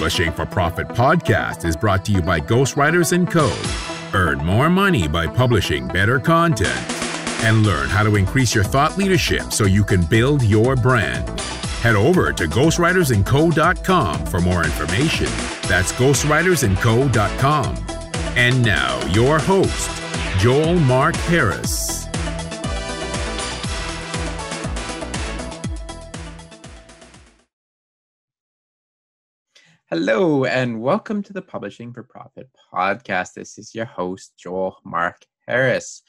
[0.00, 4.18] Publishing for Profit podcast is brought to you by Ghostwriters & Co.
[4.18, 6.74] Earn more money by publishing better content
[7.44, 11.28] and learn how to increase your thought leadership so you can build your brand.
[11.82, 15.26] Head over to ghostwritersandco.com for more information.
[15.68, 17.76] That's ghostwritersandco.com.
[18.38, 20.02] And now, your host,
[20.38, 21.99] Joel Mark Harris.
[29.92, 33.32] Hello, and welcome to the Publishing for Profit podcast.
[33.34, 36.02] This is your host, Joel Mark Harris.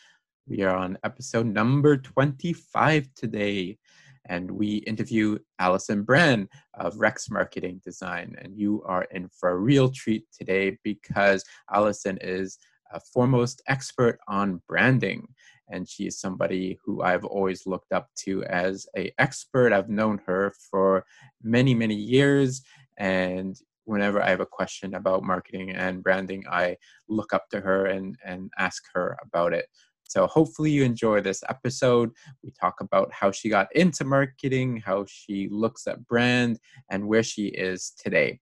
[0.45, 3.79] We are on episode number 25 today,
[4.25, 8.35] and we interview Allison Bren of Rex Marketing Design.
[8.39, 11.43] And you are in for a real treat today because
[11.73, 12.59] Allison is
[12.93, 15.27] a foremost expert on branding
[15.69, 19.71] and she is somebody who I've always looked up to as a expert.
[19.71, 21.05] I've known her for
[21.41, 22.61] many many years
[22.97, 23.57] and
[23.91, 26.77] whenever I have a question about marketing and branding, I
[27.09, 29.65] look up to her and, and ask her about it.
[30.03, 32.11] So hopefully you enjoy this episode.
[32.43, 37.23] We talk about how she got into marketing, how she looks at brand, and where
[37.23, 38.39] she is today.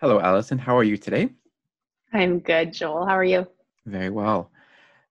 [0.00, 0.58] Hello, Allison.
[0.58, 1.30] How are you today?
[2.12, 3.06] I'm good, Joel.
[3.06, 3.46] How are you?
[3.86, 4.50] Very well.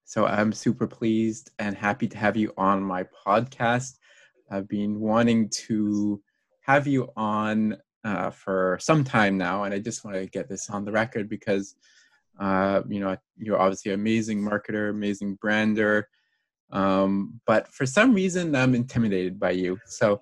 [0.06, 3.98] So I'm super pleased and happy to have you on my podcast.
[4.50, 6.22] I've been wanting to
[6.62, 7.78] have you on
[8.08, 11.28] uh, for some time now, and I just want to get this on the record
[11.28, 11.76] because
[12.40, 16.08] uh, you know you're obviously an amazing marketer, amazing brander,
[16.72, 19.78] um, but for some reason I'm intimidated by you.
[19.86, 20.22] So,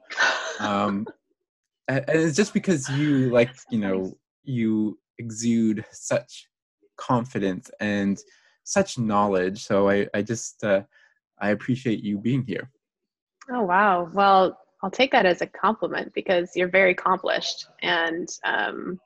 [0.59, 1.05] um,
[1.87, 6.47] and it's just because you like you know you exude such
[6.97, 8.17] confidence and
[8.63, 9.63] such knowledge.
[9.63, 10.81] So I I just uh,
[11.39, 12.71] I appreciate you being here.
[13.51, 14.09] Oh wow!
[14.11, 17.65] Well, I'll take that as a compliment because you're very accomplished.
[17.81, 18.99] And um,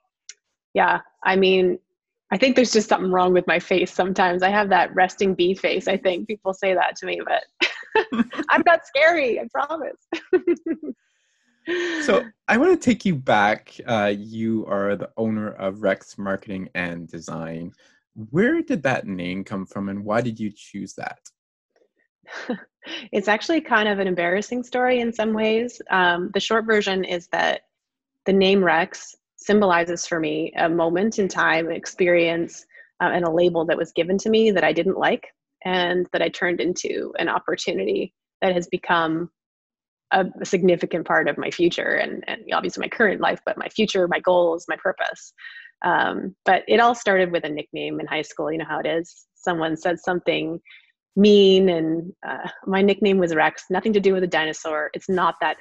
[0.74, 1.80] yeah, I mean,
[2.32, 4.44] I think there's just something wrong with my face sometimes.
[4.44, 5.88] I have that resting bee face.
[5.88, 7.44] I think people say that to me, but
[8.50, 9.96] I'm not scary, I promise.
[12.06, 13.74] so I want to take you back.
[13.88, 17.72] Uh, you are the owner of Rex Marketing and Design.
[18.32, 21.20] Where did that name come from and why did you choose that?
[23.12, 25.82] it's actually kind of an embarrassing story in some ways.
[25.90, 27.62] Um, the short version is that
[28.26, 32.66] the name Rex symbolizes for me a moment in time, experience,
[33.02, 35.28] uh, and a label that was given to me that I didn't like
[35.66, 39.30] and that I turned into an opportunity that has become
[40.12, 43.70] a, a significant part of my future and, and obviously my current life, but my
[43.70, 45.34] future, my goals, my purpose.
[45.84, 48.52] Um, but it all started with a nickname in high school.
[48.52, 49.28] You know how it is.
[49.36, 50.60] Someone said something
[51.16, 54.90] mean and uh, my nickname was rex nothing to do with a dinosaur.
[54.94, 55.58] It's not that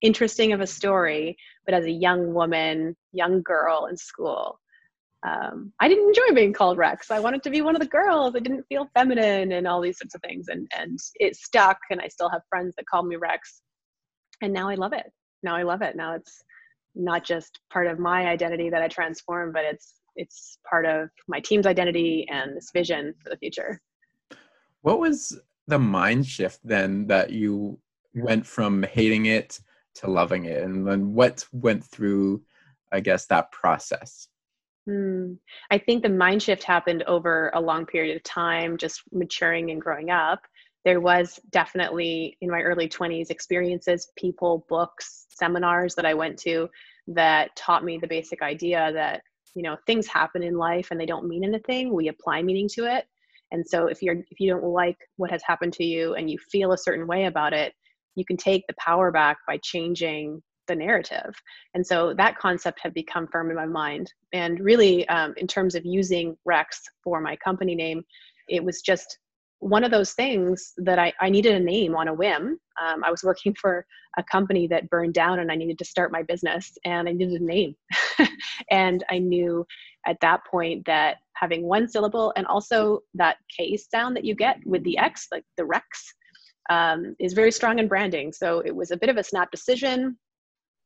[0.00, 4.58] interesting of a story but as a young woman young girl in school
[5.24, 7.10] um, i didn't enjoy being called rex.
[7.10, 8.34] I wanted to be one of the girls.
[8.34, 12.00] I didn't feel feminine and all these sorts of things and and it stuck and
[12.00, 13.62] i still have friends that call me rex.
[14.42, 15.12] And now i love it.
[15.42, 15.94] Now i love it.
[15.94, 16.42] Now it's
[16.94, 21.40] not just part of my identity that i transform but it's it's part of my
[21.40, 23.80] team's identity and this vision for the future
[24.82, 27.78] what was the mind shift then that you
[28.14, 29.60] went from hating it
[29.94, 30.62] to loving it?
[30.62, 32.42] And then what went through,
[32.92, 34.28] I guess, that process?
[34.86, 35.34] Hmm.
[35.70, 39.80] I think the mind shift happened over a long period of time, just maturing and
[39.80, 40.42] growing up.
[40.84, 46.68] There was definitely in my early 20s experiences, people, books, seminars that I went to
[47.06, 49.22] that taught me the basic idea that,
[49.54, 51.94] you know, things happen in life and they don't mean anything.
[51.94, 53.06] We apply meaning to it
[53.52, 56.38] and so if you're if you don't like what has happened to you and you
[56.50, 57.72] feel a certain way about it
[58.16, 61.34] you can take the power back by changing the narrative
[61.74, 65.74] and so that concept had become firm in my mind and really um, in terms
[65.74, 68.02] of using rex for my company name
[68.48, 69.18] it was just
[69.62, 72.58] one of those things that I, I needed a name on a whim.
[72.82, 73.86] Um, I was working for
[74.18, 77.40] a company that burned down and I needed to start my business and I needed
[77.40, 77.74] a name.
[78.70, 79.64] and I knew
[80.06, 84.58] at that point that having one syllable and also that K sound that you get
[84.64, 86.14] with the X, like the Rex,
[86.70, 88.32] um, is very strong in branding.
[88.32, 90.16] So it was a bit of a snap decision.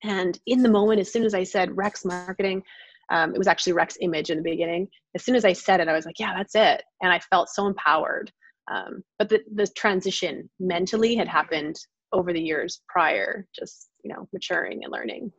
[0.02, 2.62] And in the moment, as soon as I said Rex marketing,
[3.10, 4.88] um, it was actually Rex image in the beginning.
[5.14, 6.82] As soon as I said it, I was like, yeah, that's it.
[7.02, 8.32] And I felt so empowered.
[8.70, 11.76] Um, but the, the transition mentally had happened
[12.12, 15.30] over the years prior, just, you know, maturing and learning.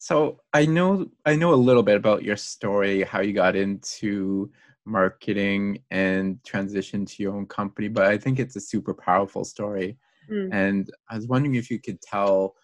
[0.00, 4.50] So I know I know a little bit about your story, how you got into
[4.86, 9.98] marketing and transition to your own company, but I think it's a super powerful story.
[10.30, 10.48] Mm.
[10.52, 12.54] And I was wondering if you could tell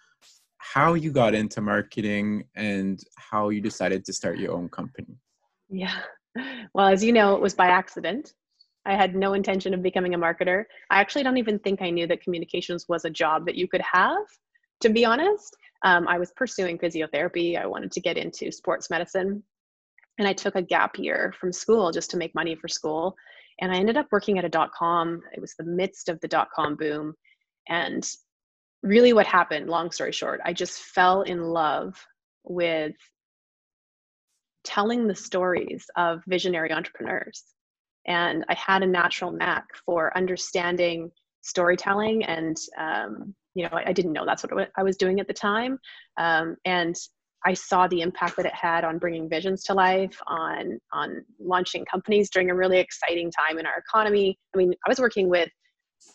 [0.57, 5.19] how you got into marketing and how you decided to start your own company.
[5.69, 5.95] Yeah.
[6.73, 8.33] Well, as you know, it was by accident.
[8.87, 10.65] I had no intention of becoming a marketer.
[10.91, 13.83] I actually don't even think I knew that communications was a job that you could
[13.93, 14.25] have,
[14.81, 15.57] to be honest.
[15.85, 17.61] Um, I was pursuing physiotherapy.
[17.61, 19.43] I wanted to get into sports medicine.
[20.19, 23.15] And I took a gap year from school just to make money for school.
[23.61, 25.21] And I ended up working at a dot com.
[25.35, 27.15] It was the midst of the dot com boom.
[27.69, 28.09] And
[28.83, 31.95] really, what happened, long story short, I just fell in love
[32.45, 32.95] with
[34.65, 37.45] telling the stories of visionary entrepreneurs
[38.07, 41.11] and I had a natural knack for understanding
[41.43, 45.27] storytelling and um, you know I, I, didn't know that's what I was doing at
[45.27, 45.79] the time
[46.19, 46.95] um, and
[47.45, 51.85] I saw the impact that it had on bringing visions to life on on launching
[51.85, 55.49] companies during a really exciting time in our economy I mean I was working with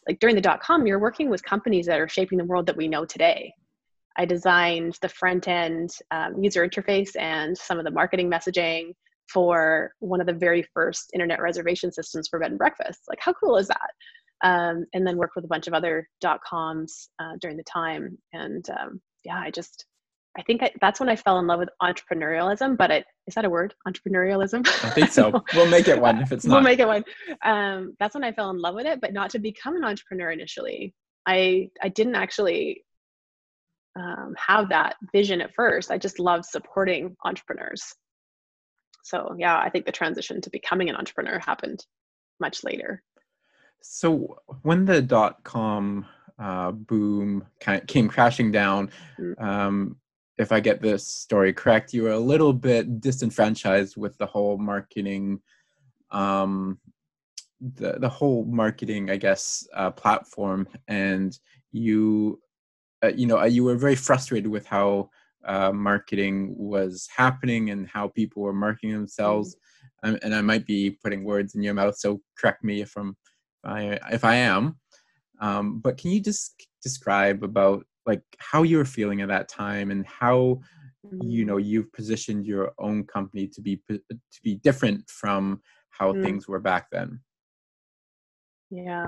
[0.07, 2.77] like during the dot com you're working with companies that are shaping the world that
[2.77, 3.53] we know today
[4.17, 8.93] I designed the front end um, user interface and some of the marketing messaging
[9.31, 13.01] for one of the very first internet reservation systems for bed and breakfast.
[13.07, 13.89] Like, how cool is that?
[14.43, 18.17] Um, and then worked with a bunch of other dot coms uh, during the time.
[18.33, 19.85] And um, yeah, I just,
[20.35, 22.75] I think I, that's when I fell in love with entrepreneurialism.
[22.75, 23.75] But it, is that a word?
[23.87, 24.67] Entrepreneurialism?
[24.83, 25.43] I think so.
[25.53, 26.55] we'll make it one if it's not.
[26.55, 27.03] We'll make it one.
[27.43, 30.31] Um, that's when I fell in love with it, but not to become an entrepreneur
[30.31, 30.95] initially.
[31.27, 32.83] I I didn't actually
[33.95, 35.91] um, have that vision at first.
[35.91, 37.93] I just loved supporting entrepreneurs
[39.03, 41.85] so yeah i think the transition to becoming an entrepreneur happened
[42.39, 43.03] much later
[43.81, 46.05] so when the dot com
[46.39, 48.89] uh, boom kind of came crashing down
[49.19, 49.43] mm-hmm.
[49.43, 49.95] um,
[50.37, 54.57] if i get this story correct you were a little bit disenfranchised with the whole
[54.57, 55.39] marketing
[56.11, 56.77] um,
[57.75, 61.39] the, the whole marketing i guess uh, platform and
[61.71, 62.39] you
[63.03, 65.09] uh, you know uh, you were very frustrated with how
[65.45, 69.55] uh, marketing was happening and how people were marketing themselves.
[70.03, 70.15] Mm-hmm.
[70.23, 73.15] And, I might be putting words in your mouth, so correct me if I'm
[73.65, 74.77] if I am.
[75.39, 79.91] Um, but can you just describe about like how you were feeling at that time
[79.91, 80.59] and how
[81.21, 81.65] you know mm-hmm.
[81.65, 86.23] you've positioned your own company to be to be different from how mm.
[86.23, 87.19] things were back then?
[88.69, 89.07] Yeah.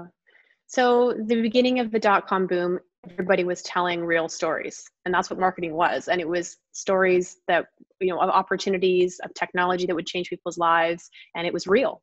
[0.68, 2.80] So the beginning of the dot com boom,
[3.10, 7.66] everybody was telling real stories and that's what marketing was and it was stories that
[8.00, 12.02] you know of opportunities of technology that would change people's lives and it was real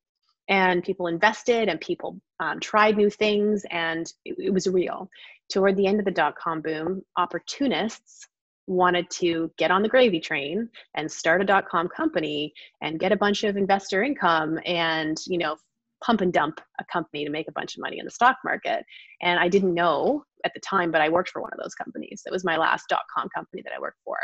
[0.50, 5.08] and people invested and people um, tried new things and it, it was real
[5.50, 8.28] toward the end of the dot-com boom opportunists
[8.66, 12.52] wanted to get on the gravy train and start a dot-com company
[12.82, 15.56] and get a bunch of investor income and you know
[16.04, 18.84] pump and dump a company to make a bunch of money in the stock market.
[19.20, 22.22] And I didn't know at the time, but I worked for one of those companies.
[22.24, 24.16] It was my last dot com company that I worked for.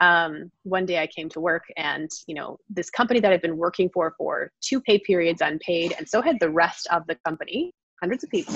[0.00, 3.58] Um, one day I came to work and, you know, this company that I've been
[3.58, 7.72] working for for two pay periods unpaid, and so had the rest of the company,
[8.00, 8.54] hundreds of people,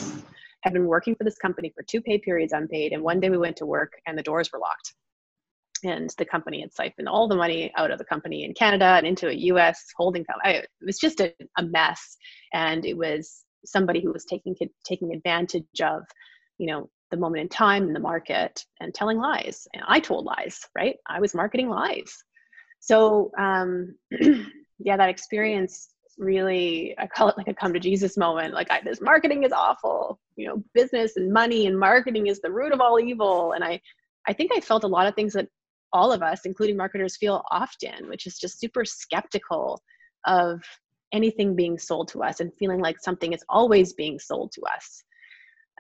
[0.62, 2.92] had been working for this company for two pay periods unpaid.
[2.92, 4.94] And one day we went to work and the doors were locked
[5.84, 9.06] and the company had siphoned all the money out of the company in Canada and
[9.06, 9.84] into a U.S.
[9.96, 10.58] holding company.
[10.58, 12.16] It was just a, a, mess,
[12.52, 14.54] and it was somebody who was taking
[14.84, 16.02] taking advantage of,
[16.58, 19.66] you know, the moment in time in the market and telling lies.
[19.74, 20.96] And I told lies, right?
[21.08, 22.16] I was marketing lies.
[22.80, 23.94] So um,
[24.78, 28.54] yeah, that experience really I call it like a come to Jesus moment.
[28.54, 30.20] Like I, this marketing is awful.
[30.36, 33.52] You know, business and money and marketing is the root of all evil.
[33.52, 33.80] And I
[34.26, 35.48] I think I felt a lot of things that
[35.92, 39.80] all of us, including marketers, feel often, which is just super skeptical
[40.26, 40.62] of
[41.12, 45.02] anything being sold to us and feeling like something is always being sold to us.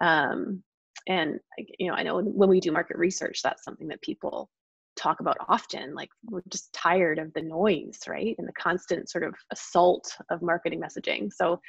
[0.00, 0.62] Um,
[1.06, 1.38] and
[1.78, 4.48] you know, I know when we do market research, that's something that people
[4.96, 5.94] talk about often.
[5.94, 10.42] Like we're just tired of the noise, right, and the constant sort of assault of
[10.42, 11.32] marketing messaging.
[11.32, 11.60] So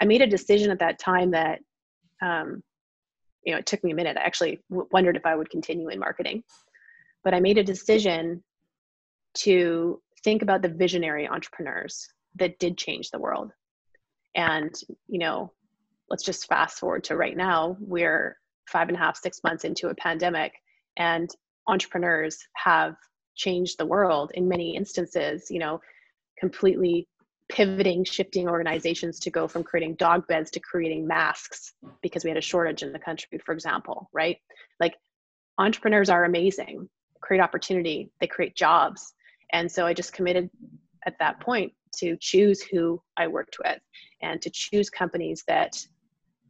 [0.00, 1.60] I made a decision at that time that.
[2.20, 2.62] Um,
[3.44, 4.16] you know, it took me a minute.
[4.16, 6.44] I actually w- wondered if I would continue in marketing
[7.24, 8.42] but I made a decision
[9.34, 13.52] to think about the visionary entrepreneurs that did change the world.
[14.34, 14.74] And,
[15.08, 15.52] you know,
[16.08, 17.76] let's just fast forward to right now.
[17.80, 18.36] We're
[18.72, 20.54] five and a half, six months into a pandemic,
[20.96, 21.30] and
[21.68, 22.96] entrepreneurs have
[23.36, 25.80] changed the world in many instances, you know,
[26.38, 27.06] completely
[27.48, 32.38] pivoting, shifting organizations to go from creating dog beds to creating masks because we had
[32.38, 34.38] a shortage in the country, for example, right?
[34.80, 34.96] Like
[35.58, 36.88] entrepreneurs are amazing
[37.22, 39.14] create opportunity, they create jobs.
[39.52, 40.50] And so I just committed
[41.06, 43.78] at that point to choose who I worked with
[44.20, 45.74] and to choose companies that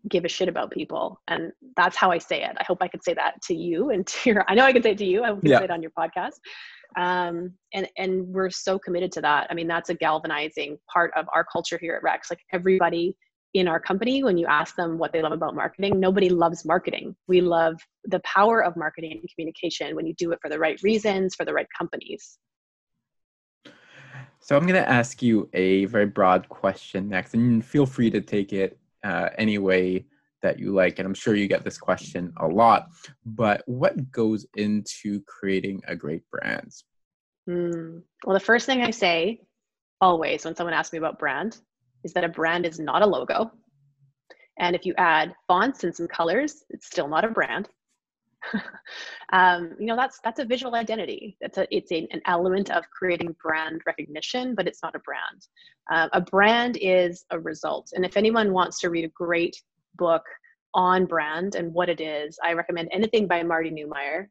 [0.08, 2.56] give a shit about people and that's how i say it.
[2.58, 4.82] I hope i could say that to you and to your i know i can
[4.82, 5.58] say it to you i hope yeah.
[5.58, 6.38] say it on your podcast.
[6.96, 9.46] Um, and and we're so committed to that.
[9.50, 12.30] I mean that's a galvanizing part of our culture here at rex.
[12.30, 13.16] Like everybody
[13.54, 17.14] in our company when you ask them what they love about marketing nobody loves marketing.
[17.28, 20.80] We love the power of marketing and communication when you do it for the right
[20.82, 22.38] reasons for the right companies.
[24.40, 28.20] So i'm going to ask you a very broad question next and feel free to
[28.20, 30.06] take it uh, any way
[30.42, 32.88] that you like and i'm sure you get this question a lot
[33.24, 36.72] but what goes into creating a great brand
[37.48, 38.02] mm.
[38.24, 39.40] well the first thing i say
[40.00, 41.60] always when someone asks me about brand
[42.04, 43.50] is that a brand is not a logo.
[44.58, 47.68] And if you add fonts and some colors, it's still not a brand.
[49.32, 51.36] um, you know, that's that's a visual identity.
[51.40, 55.46] It's a it's a, an element of creating brand recognition, but it's not a brand.
[55.90, 57.92] Uh, a brand is a result.
[57.94, 59.60] And if anyone wants to read a great
[59.96, 60.24] book
[60.74, 64.26] on brand and what it is, I recommend anything by Marty Neumeier.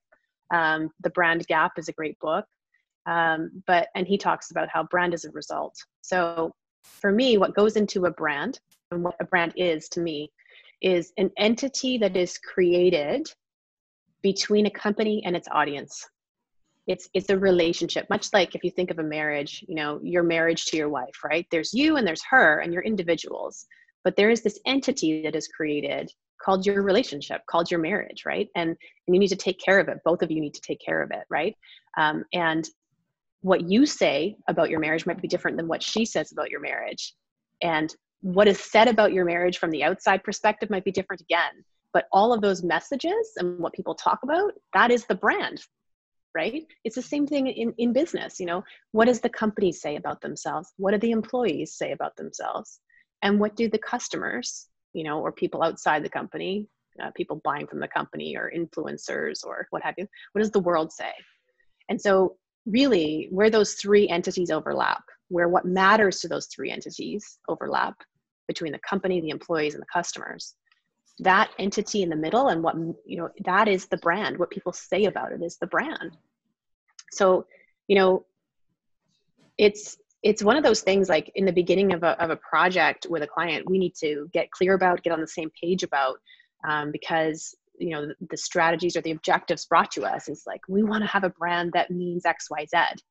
[0.54, 2.46] Um, the Brand Gap is a great book.
[3.06, 5.76] Um, but and he talks about how brand is a result.
[6.02, 6.54] So
[6.84, 8.60] for me, what goes into a brand
[8.92, 10.32] and what a brand is to me
[10.82, 13.32] is an entity that is created
[14.22, 16.06] between a company and its audience.
[16.88, 20.24] It's it's a relationship, much like if you think of a marriage, you know, your
[20.24, 21.46] marriage to your wife, right?
[21.52, 23.66] There's you and there's her and you're individuals,
[24.04, 26.10] but there is this entity that is created
[26.44, 28.48] called your relationship, called your marriage, right?
[28.56, 30.00] And and you need to take care of it.
[30.04, 31.56] Both of you need to take care of it, right?
[31.98, 32.68] Um, and
[33.42, 36.62] what you say about your marriage might be different than what she says about your
[36.62, 37.14] marriage.
[37.62, 41.66] And what is said about your marriage from the outside perspective might be different again.
[41.94, 45.62] But all of those messages and what people talk about, that is the brand,
[46.34, 46.66] right?
[46.84, 48.40] It's the same thing in, in business.
[48.40, 50.72] You know, what does the company say about themselves?
[50.78, 52.80] What do the employees say about themselves?
[53.24, 56.68] And what do the customers, you know, or people outside the company,
[57.02, 60.60] uh, people buying from the company or influencers or what have you, what does the
[60.60, 61.12] world say?
[61.90, 67.38] And so really where those three entities overlap, where what matters to those three entities
[67.48, 67.96] overlap
[68.48, 70.56] between the company, the employees, and the customers.
[71.22, 72.76] That entity in the middle and what,
[73.06, 74.38] you know, that is the brand.
[74.38, 76.18] What people say about it is the brand.
[77.12, 77.46] So,
[77.88, 78.26] you know,
[79.58, 83.08] it's it's one of those things like in the beginning of a, of a project
[83.10, 86.18] with a client we need to get clear about get on the same page about
[86.68, 90.62] um, because you know the, the strategies or the objectives brought to us is like
[90.68, 93.02] we want to have a brand that means xyz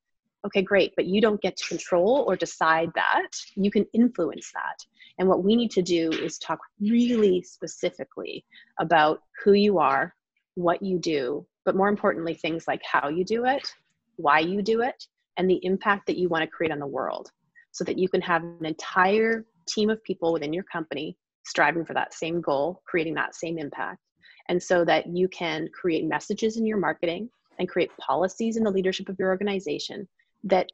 [0.46, 3.30] okay great but you don't get to control or decide that.
[3.56, 4.84] You can influence that.
[5.18, 8.44] And what we need to do is talk really specifically
[8.78, 10.14] about who you are
[10.54, 13.72] what you do but more importantly things like how you do it
[14.16, 15.06] why you do it
[15.36, 17.30] and the impact that you want to create on the world
[17.72, 21.94] so that you can have an entire team of people within your company striving for
[21.94, 24.00] that same goal creating that same impact.
[24.48, 28.70] And so that you can create messages in your marketing and create policies in the
[28.70, 30.08] leadership of your organization
[30.44, 30.70] that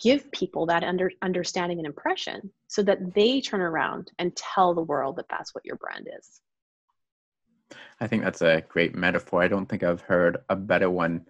[0.00, 4.82] give people that under, understanding and impression so that they turn around and tell the
[4.82, 6.40] world that that's what your brand is.
[8.00, 9.42] I think that's a great metaphor.
[9.42, 11.26] I don't think I've heard a better one.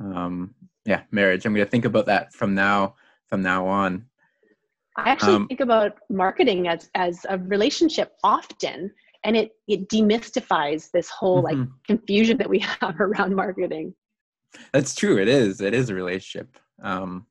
[0.00, 1.46] Um, yeah, marriage.
[1.46, 2.96] I'm going to think about that from now
[3.28, 4.04] from now on.
[4.96, 8.92] I actually um, think about marketing as as a relationship often
[9.24, 11.60] and it it demystifies this whole mm-hmm.
[11.60, 13.94] like confusion that we have around marketing
[14.72, 17.26] that's true it is it is a relationship um,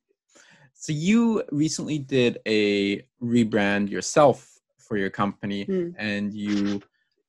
[0.74, 5.94] so you recently did a rebrand yourself for your company mm.
[5.98, 6.82] and you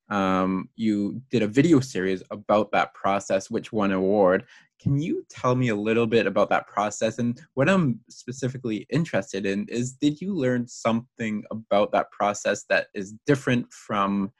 [0.10, 4.46] um, you did a video series about that process which won an award
[4.80, 9.46] can you tell me a little bit about that process and what i'm specifically interested
[9.46, 14.32] in is did you learn something about that process that is different from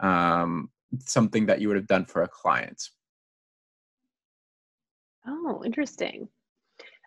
[0.00, 0.70] um,
[1.00, 2.82] something that you would have done for a client?
[5.26, 6.28] Oh, interesting.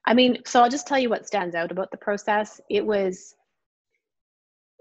[0.06, 2.62] I mean, so I'll just tell you what stands out about the process.
[2.70, 3.36] It was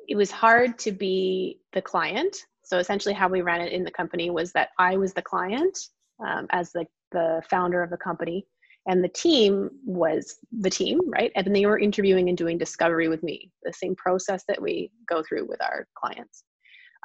[0.06, 2.36] it was hard to be the client.
[2.64, 5.78] So essentially, how we ran it in the company was that I was the client
[6.24, 8.46] um, as the the founder of the company,
[8.86, 11.32] and the team was the team, right?
[11.36, 14.90] And then they were interviewing and doing discovery with me, the same process that we
[15.08, 16.44] go through with our clients.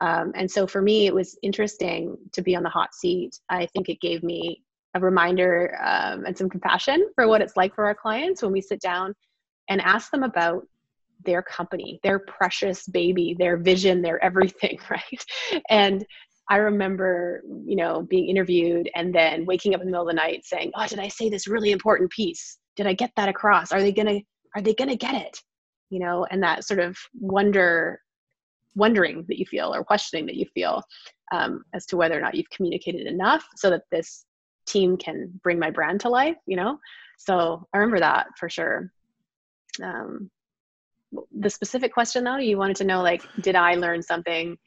[0.02, 3.38] Um, and so for me, it was interesting to be on the hot seat.
[3.50, 4.64] I think it gave me
[4.96, 8.62] a reminder um, and some compassion for what it's like for our clients when we
[8.62, 9.14] sit down
[9.70, 10.66] and ask them about
[11.26, 15.26] their company, their precious baby, their vision, their everything, right?
[15.70, 16.06] And
[16.50, 20.20] I remember, you know, being interviewed and then waking up in the middle of the
[20.20, 22.58] night saying, "Oh, did I say this really important piece?
[22.76, 23.72] Did I get that across?
[23.72, 24.20] Are they gonna
[24.56, 25.38] Are they gonna get it?"
[25.92, 28.02] You know, and that sort of wonder
[28.76, 30.82] wondering that you feel or questioning that you feel
[31.32, 34.26] um, as to whether or not you've communicated enough so that this
[34.70, 36.80] team can bring my brand to life you know?
[37.18, 38.92] So i remember that for sure.
[39.84, 40.30] Um,
[41.38, 44.58] the specific question though you wanted to know like did i learn something?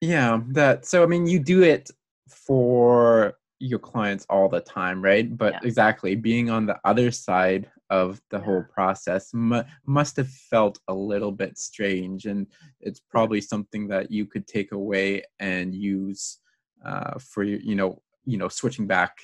[0.00, 1.90] Yeah that so i mean you do it
[2.28, 5.34] for your clients all the time right?
[5.36, 5.60] But Yeah.
[5.62, 10.94] exactly being on the other side of the whole process mu- must have felt a
[10.94, 12.46] little bit strange and
[12.80, 16.38] it's probably something that you could take away and use
[16.84, 19.16] uh, for you know you know switching back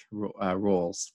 [0.42, 1.12] uh, roles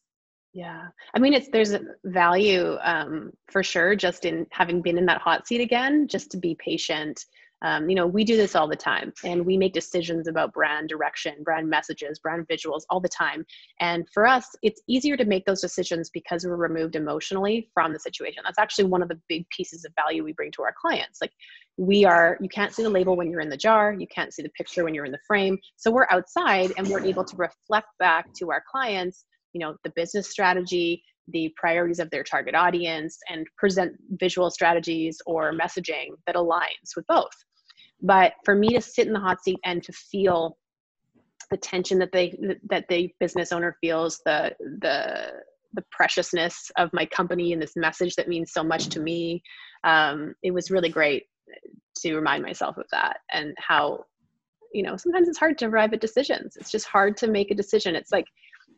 [0.53, 5.05] Yeah, I mean, it's there's a value um, for sure just in having been in
[5.05, 7.23] that hot seat again, just to be patient.
[7.63, 10.89] Um, you know, we do this all the time, and we make decisions about brand
[10.89, 13.45] direction, brand messages, brand visuals all the time.
[13.79, 17.99] And for us, it's easier to make those decisions because we're removed emotionally from the
[17.99, 18.43] situation.
[18.45, 21.19] That's actually one of the big pieces of value we bring to our clients.
[21.21, 21.31] Like,
[21.77, 24.43] we are, you can't see the label when you're in the jar, you can't see
[24.43, 25.57] the picture when you're in the frame.
[25.77, 29.91] So we're outside, and we're able to reflect back to our clients you know the
[29.95, 36.35] business strategy the priorities of their target audience and present visual strategies or messaging that
[36.35, 37.33] aligns with both.
[38.01, 40.57] But for me to sit in the hot seat and to feel
[41.49, 42.37] the tension that they
[42.69, 45.31] that the business owner feels the the
[45.73, 49.41] the preciousness of my company and this message that means so much to me
[49.83, 51.23] um, it was really great
[52.01, 54.03] to remind myself of that and how
[54.73, 56.57] you know sometimes it's hard to arrive at decisions.
[56.57, 57.95] It's just hard to make a decision.
[57.95, 58.27] It's like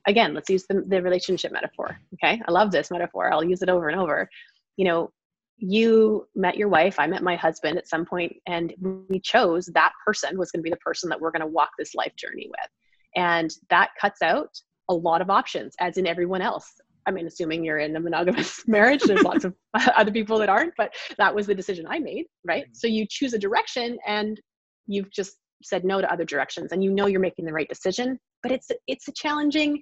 [0.07, 2.41] again let's use the, the relationship metaphor okay?
[2.47, 3.31] I love this metaphor.
[3.31, 4.29] I'll use it over and over.
[4.77, 5.11] You know
[5.59, 8.73] you met your wife i met my husband at some point and
[9.09, 11.69] we chose that person was going to be the person that we're going to walk
[11.77, 12.69] this life journey with.
[13.15, 14.49] And that cuts out
[14.87, 16.71] a lot of options as in everyone else.
[17.05, 19.53] I mean assuming you're in a monogamous marriage there's lots of
[19.97, 22.63] other people that aren't but that was the decision i made right?
[22.63, 22.73] Mm-hmm.
[22.73, 24.39] So you choose a direction and
[24.87, 28.17] you've just said no to other directions and you know you're making the right decision
[28.41, 29.81] but it's it's a challenging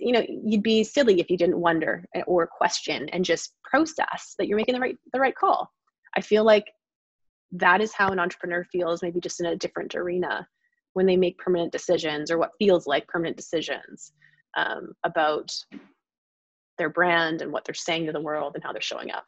[0.00, 4.46] you know you'd be silly if you didn't wonder or question and just process that
[4.46, 5.70] you're making the right the right call.
[6.16, 6.66] I feel like
[7.52, 10.46] that is how an entrepreneur feels maybe just in a different arena
[10.94, 14.12] when they make permanent decisions or what feels like permanent decisions
[14.56, 15.50] um, about
[16.78, 19.24] their brand and what they're saying to the world and how they're showing up.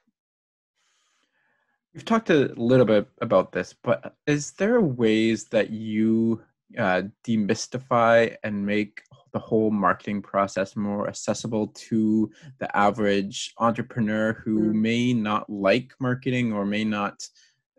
[1.94, 6.42] We've talked a little bit about this, but is there ways that you
[6.78, 14.72] uh, demystify and make the whole marketing process more accessible to the average entrepreneur who
[14.72, 14.74] Mm.
[14.74, 17.28] may not like marketing or may not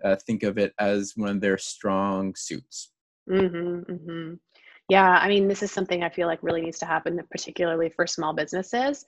[0.03, 2.91] uh, think of it as one of their strong suits?
[3.29, 4.33] Mm-hmm, mm-hmm.
[4.89, 8.05] Yeah, I mean, this is something I feel like really needs to happen, particularly for
[8.05, 9.03] small businesses.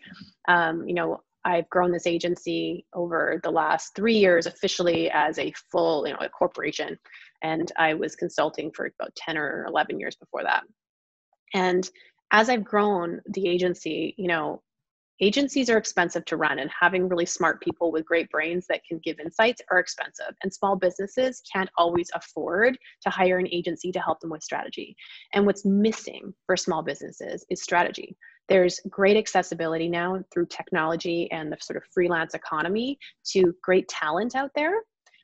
[0.48, 5.54] Um, you know, I've grown this agency over the last three years officially as a
[5.72, 6.98] full, you know, a corporation,
[7.42, 10.64] and I was consulting for about ten or eleven years before that.
[11.54, 11.90] And
[12.32, 14.62] as I've grown the agency, you know,
[15.20, 19.00] agencies are expensive to run and having really smart people with great brains that can
[19.04, 24.00] give insights are expensive and small businesses can't always afford to hire an agency to
[24.00, 24.96] help them with strategy
[25.34, 28.16] and what's missing for small businesses is strategy
[28.48, 34.36] there's great accessibility now through technology and the sort of freelance economy to great talent
[34.36, 34.82] out there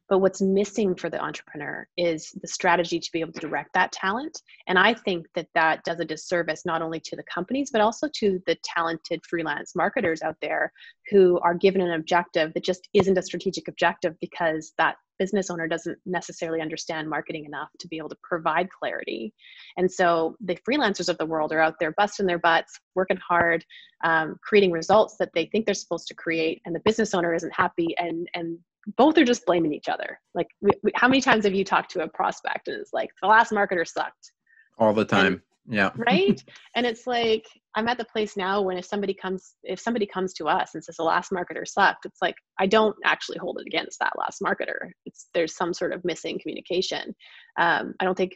[0.10, 3.92] but what's missing for the entrepreneur is the strategy to be able to direct that
[3.92, 4.42] talent.
[4.68, 8.08] And i think that that does a disservice not only to the companies but also
[8.20, 10.72] to the talented freelance marketers out there
[11.10, 15.68] who are given an objective that just isn't a strategic objective because that business owner
[15.68, 19.34] doesn't necessarily understand marketing enough to be able to provide clarity.
[19.78, 23.64] And so the freelancers of the world are out there busting their butts working hard
[24.04, 27.54] um, creating results that they think they're supposed to create and the business owner isn't
[27.54, 28.58] happy and and
[28.98, 30.20] both are just blaming each other.
[30.34, 33.10] Like, we, we, how many times have you talked to a prospect and it's like,
[33.22, 34.32] the last marketer sucked,
[34.78, 35.42] All the time.
[35.68, 35.92] yeah.
[35.98, 36.42] right?
[36.76, 40.34] and it's like, I'm at the place now when if somebody comes, if somebody comes
[40.34, 43.68] to us and says the last marketer sucked, it's like, I don't actually hold it
[43.68, 44.92] against that last marketer.
[45.06, 47.16] It's, there's some sort of missing communication.
[47.58, 48.34] Um, I don't think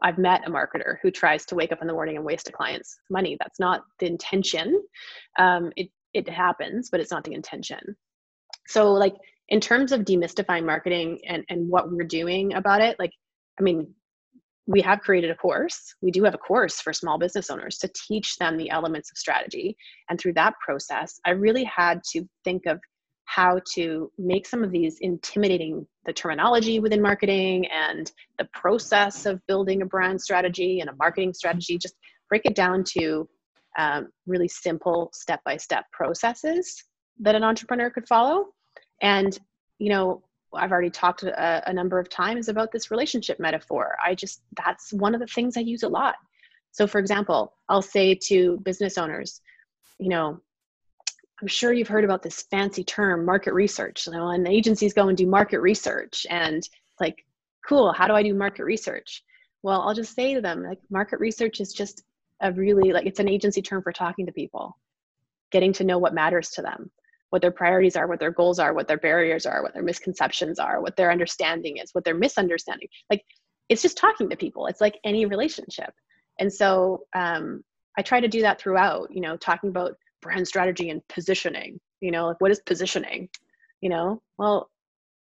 [0.00, 2.52] I've met a marketer who tries to wake up in the morning and waste a
[2.52, 3.36] client's money.
[3.38, 4.80] That's not the intention.
[5.38, 7.96] Um, it, it happens, but it's not the intention.
[8.68, 9.14] So like,
[9.48, 13.12] in terms of demystifying marketing and, and what we're doing about it, like,
[13.58, 13.92] I mean,
[14.66, 15.94] we have created a course.
[16.02, 19.18] We do have a course for small business owners to teach them the elements of
[19.18, 19.76] strategy.
[20.08, 22.78] And through that process, I really had to think of
[23.24, 29.40] how to make some of these intimidating the terminology within marketing and the process of
[29.46, 31.94] building a brand strategy and a marketing strategy, just
[32.28, 33.28] break it down to
[33.78, 36.84] um, really simple step by step processes
[37.20, 38.46] that an entrepreneur could follow
[39.02, 39.38] and
[39.78, 40.22] you know
[40.54, 43.96] I've already talked a, a, number of times about this relationship metaphor.
[44.04, 46.16] I just, that's one of the things I use a lot.
[46.72, 49.40] So, for example, I'll say to business owners,
[49.98, 50.40] you know,
[51.40, 54.06] I'm sure you've heard about this fancy term, market research.
[54.06, 56.66] You know, and agencies go and do market research, and
[57.00, 57.24] like,
[57.66, 59.24] cool, how do I do market research?
[59.62, 62.02] Well, I'll just say to them, like, market research is just
[62.40, 64.76] a really, like, it's an agency term for talking to people,
[65.50, 66.90] getting to know what matters to them,
[67.32, 70.58] what their priorities are, what their goals are, what their barriers are, what their misconceptions
[70.58, 72.88] are, what their understanding is, what their misunderstanding.
[73.10, 73.22] Like,
[73.68, 74.66] it's just talking to people.
[74.66, 75.92] It's like any relationship.
[76.38, 77.62] And so um,
[77.98, 82.10] I try to do that throughout, you know, talking about brand strategy and positioning you
[82.10, 83.28] know like what is positioning
[83.80, 84.70] you know well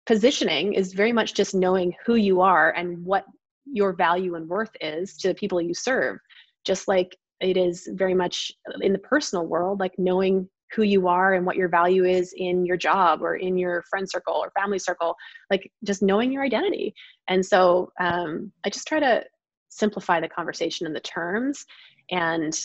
[0.05, 3.23] positioning is very much just knowing who you are and what
[3.65, 6.17] your value and worth is to the people you serve
[6.65, 11.33] just like it is very much in the personal world like knowing who you are
[11.33, 14.79] and what your value is in your job or in your friend circle or family
[14.79, 15.15] circle
[15.49, 16.93] like just knowing your identity.
[17.27, 19.23] And so um, i just try to
[19.69, 21.65] simplify the conversation and the terms.
[22.11, 22.57] And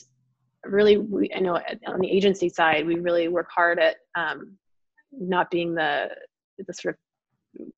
[0.65, 4.57] really we i know on the agency side we really work hard at um,
[5.13, 6.09] not being the
[6.67, 6.99] the sort of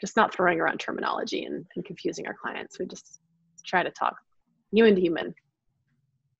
[0.00, 2.78] just not throwing around terminology and, and confusing our clients.
[2.78, 3.20] We just
[3.64, 4.16] try to talk
[4.72, 5.34] human to human.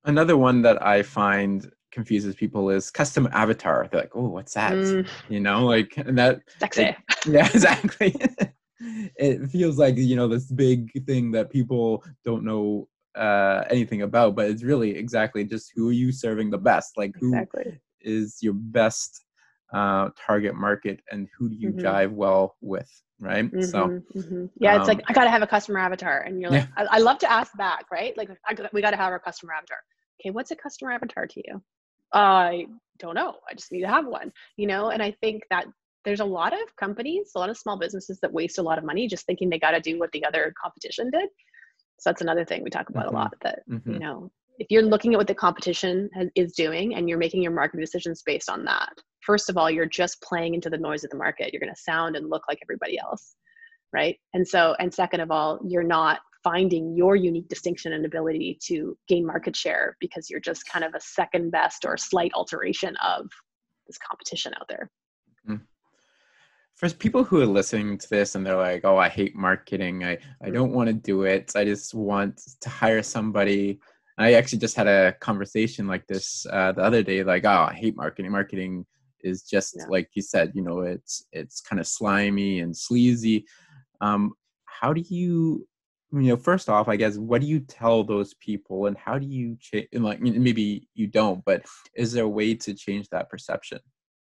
[0.05, 4.73] Another one that i find confuses people is customer avatar they're like oh what's that
[4.73, 5.07] mm.
[5.29, 6.83] you know like and that Sexy.
[6.83, 6.95] It,
[7.27, 8.15] yeah exactly
[8.79, 14.35] it feels like you know this big thing that people don't know uh, anything about,
[14.35, 16.97] but it's really exactly just who are you serving the best?
[16.97, 17.79] Like who exactly.
[18.01, 19.23] is your best
[19.73, 21.85] uh, target market and who do you mm-hmm.
[21.85, 22.89] jive well with?
[23.19, 23.45] Right.
[23.45, 24.45] Mm-hmm, so, mm-hmm.
[24.59, 26.21] yeah, um, it's like, I got to have a customer avatar.
[26.21, 26.85] And you're like, yeah.
[26.89, 28.17] I, I, love to ask back, right?
[28.17, 29.77] Like, I, we got to have our customer avatar.
[30.19, 30.31] Okay.
[30.31, 31.61] What's a customer avatar to you?
[32.13, 32.67] I
[32.99, 33.35] don't know.
[33.49, 34.89] I just need to have one, you know?
[34.89, 35.65] And I think that
[36.03, 38.83] there's a lot of companies, a lot of small businesses that waste a lot of
[38.83, 41.29] money just thinking they got to do what the other competition did
[42.01, 43.15] so that's another thing we talk about mm-hmm.
[43.15, 43.93] a lot that, mm-hmm.
[43.93, 47.43] you know, if you're looking at what the competition has, is doing and you're making
[47.43, 48.89] your marketing decisions based on that,
[49.23, 51.53] first of all, you're just playing into the noise of the market.
[51.53, 53.35] You're going to sound and look like everybody else.
[53.93, 54.17] Right.
[54.33, 58.97] And so, and second of all, you're not finding your unique distinction and ability to
[59.07, 63.29] gain market share because you're just kind of a second best or slight alteration of
[63.87, 64.89] this competition out there.
[65.47, 65.63] Mm-hmm
[66.81, 70.03] for people who are listening to this and they're like, "Oh, I hate marketing.
[70.03, 70.53] I I mm.
[70.53, 71.51] don't want to do it.
[71.55, 73.79] I just want to hire somebody."
[74.17, 77.23] I actually just had a conversation like this uh, the other day.
[77.23, 78.31] Like, "Oh, I hate marketing.
[78.31, 78.85] Marketing
[79.23, 79.85] is just yeah.
[79.89, 80.53] like you said.
[80.55, 83.45] You know, it's it's kind of slimy and sleazy."
[84.01, 84.33] Um,
[84.65, 85.67] how do you
[86.13, 89.25] you know first off i guess what do you tell those people and how do
[89.25, 93.79] you change like maybe you don't but is there a way to change that perception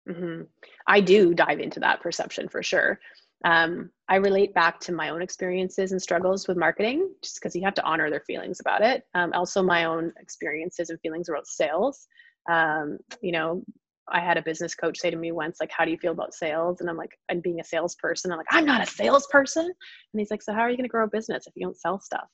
[0.09, 0.43] Mm-hmm.
[0.87, 3.01] I do dive into that perception for sure.
[3.45, 7.63] Um, I relate back to my own experiences and struggles with marketing, just because you
[7.63, 9.05] have to honor their feelings about it.
[9.15, 12.07] Um, also, my own experiences and feelings about sales.
[12.51, 13.63] Um, you know,
[14.09, 16.35] I had a business coach say to me once, like, "How do you feel about
[16.35, 20.21] sales?" And I'm like, "I'm being a salesperson." I'm like, "I'm not a salesperson." And
[20.21, 22.01] he's like, "So how are you going to grow a business if you don't sell
[22.01, 22.29] stuff?"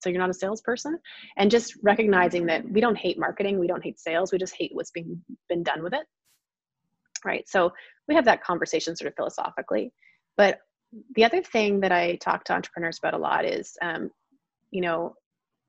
[0.00, 0.98] So you're not a salesperson,
[1.36, 4.70] and just recognizing that we don't hate marketing, we don't hate sales, we just hate
[4.74, 6.06] what's being been done with it
[7.24, 7.48] right?
[7.48, 7.72] So
[8.06, 9.92] we have that conversation sort of philosophically.
[10.36, 10.60] But
[11.14, 14.10] the other thing that I talk to entrepreneurs about a lot is, um,
[14.70, 15.14] you know,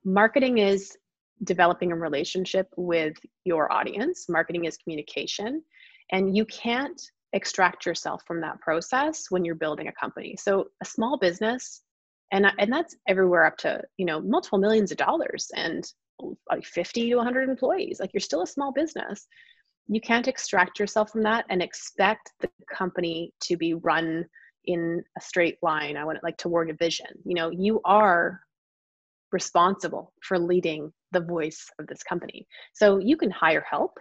[0.05, 0.97] marketing is
[1.43, 4.27] developing a relationship with your audience.
[4.29, 5.63] Marketing is communication,
[6.11, 7.01] and you can't
[7.33, 10.35] extract yourself from that process when you're building a company.
[10.37, 11.81] So a small business,
[12.31, 15.85] and and that's everywhere up to you know multiple millions of dollars and
[16.49, 17.99] like 50 to 100 employees.
[17.99, 19.27] Like you're still a small business
[19.89, 24.23] you can't extract yourself from that and expect the company to be run
[24.65, 28.39] in a straight line i want it like toward a vision you know you are
[29.31, 32.47] responsible for leading the voice of this company.
[32.73, 33.97] So you can hire help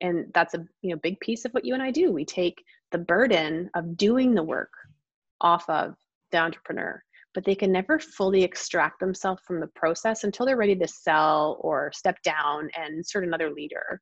[0.00, 2.10] and that's a you know big piece of what you and i do.
[2.10, 4.72] We take the burden of doing the work
[5.40, 5.94] off of
[6.30, 7.02] the entrepreneur
[7.34, 11.58] but they can never fully extract themselves from the process until they're ready to sell
[11.60, 14.00] or step down and insert another leader.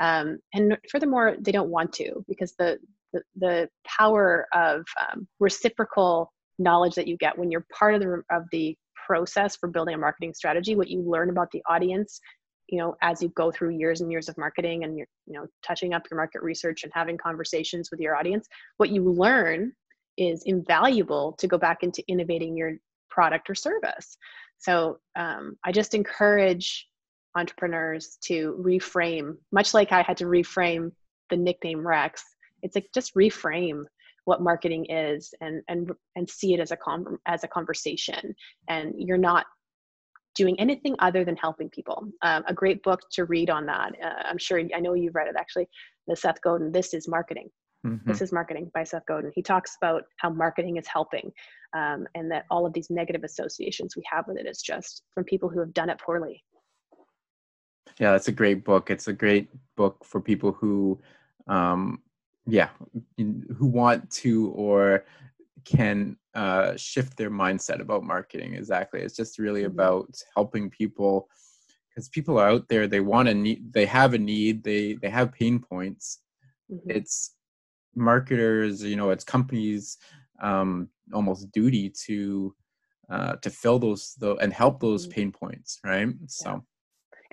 [0.00, 2.78] Um, and furthermore, they don't want to because the
[3.12, 8.22] the, the power of um, reciprocal knowledge that you get when you're part of the
[8.30, 12.20] of the process for building a marketing strategy, what you learn about the audience,
[12.68, 15.46] you know, as you go through years and years of marketing and you're, you know,
[15.64, 18.46] touching up your market research and having conversations with your audience,
[18.78, 19.72] what you learn
[20.16, 22.72] is invaluable to go back into innovating your
[23.10, 24.16] product or service.
[24.58, 26.86] So um, I just encourage
[27.36, 30.90] entrepreneurs to reframe, much like I had to reframe
[31.30, 32.24] the nickname Rex.
[32.62, 33.84] It's like just reframe
[34.26, 38.34] what marketing is and and and see it as a con- as a conversation.
[38.68, 39.46] And you're not
[40.34, 42.08] doing anything other than helping people.
[42.22, 43.92] Um, a great book to read on that.
[44.04, 45.66] Uh, i'm sure i know you've read it actually
[46.06, 47.48] the seth godin this is marketing.
[47.86, 48.10] Mm-hmm.
[48.10, 49.32] this is marketing by seth godin.
[49.34, 51.30] He talks about how marketing is helping
[51.74, 55.24] um, and that all of these negative associations we have with it is just from
[55.24, 56.42] people who have done it poorly.
[58.00, 58.90] Yeah that's a great book.
[58.90, 61.00] It's a great book for people who
[61.46, 62.02] um,
[62.46, 62.68] yeah
[63.18, 65.04] who want to or
[65.64, 69.72] can uh, shift their mindset about marketing exactly it's just really mm-hmm.
[69.72, 71.28] about helping people
[71.88, 75.08] because people are out there they want to need they have a need they they
[75.08, 76.20] have pain points
[76.70, 76.90] mm-hmm.
[76.90, 77.34] it's
[77.96, 79.96] marketers you know it's companies
[80.42, 82.54] um almost duty to
[83.10, 85.14] uh to fill those the and help those mm-hmm.
[85.14, 86.62] pain points right so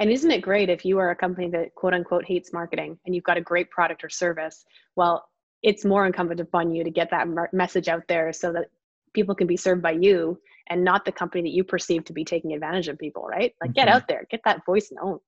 [0.03, 3.15] and isn't it great if you are a company that quote unquote hates marketing and
[3.15, 4.65] you've got a great product or service?
[4.97, 5.29] Well,
[5.61, 8.65] it's more incumbent upon you to get that message out there so that
[9.13, 10.37] people can be served by you
[10.67, 13.55] and not the company that you perceive to be taking advantage of people, right?
[13.61, 13.95] Like get mm-hmm.
[13.95, 15.19] out there, get that voice known.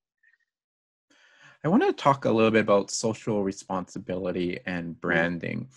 [1.63, 4.99] I want to talk a little bit about social responsibility and mm-hmm.
[4.99, 5.69] branding.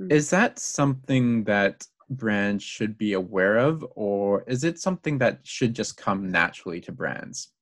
[0.00, 0.12] Mm-hmm.
[0.12, 5.74] Is that something that brands should be aware of, or is it something that should
[5.74, 7.52] just come naturally to brands?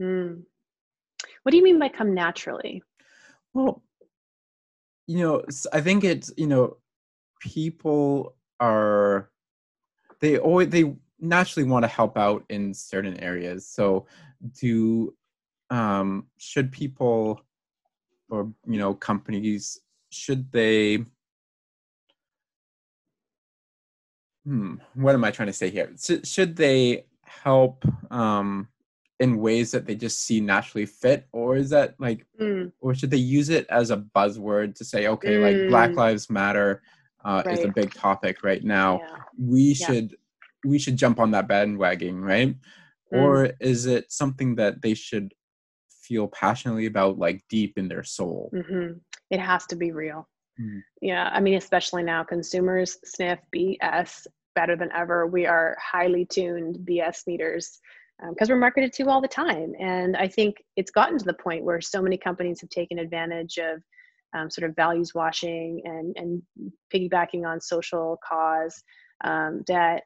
[0.00, 0.42] Mm.
[1.42, 2.82] What do you mean by come naturally?
[3.52, 3.82] Well,
[5.06, 6.76] you know, I think it's, you know,
[7.40, 9.30] people are,
[10.20, 13.66] they always, they naturally want to help out in certain areas.
[13.66, 14.06] So
[14.60, 15.14] do,
[15.70, 17.40] um, should people
[18.28, 21.04] or, you know, companies, should they,
[24.44, 25.92] hmm, what am I trying to say here?
[26.00, 28.68] Should, should they help, um,
[29.20, 32.72] in ways that they just see naturally fit or is that like mm.
[32.80, 35.42] or should they use it as a buzzword to say okay mm.
[35.42, 36.82] like black lives matter
[37.24, 37.58] uh, right.
[37.58, 39.16] is a big topic right now yeah.
[39.38, 39.86] we yeah.
[39.86, 40.16] should
[40.64, 42.56] we should jump on that bandwagon right mm.
[43.12, 45.32] or is it something that they should
[45.90, 48.92] feel passionately about like deep in their soul mm-hmm.
[49.30, 50.26] it has to be real
[50.58, 50.80] mm.
[51.02, 56.78] yeah i mean especially now consumers sniff bs better than ever we are highly tuned
[56.88, 57.80] bs meters
[58.28, 59.72] because um, we're marketed to all the time.
[59.80, 63.58] And I think it's gotten to the point where so many companies have taken advantage
[63.58, 63.82] of
[64.34, 66.42] um, sort of values washing and, and
[66.92, 68.82] piggybacking on social cause
[69.24, 70.02] um, that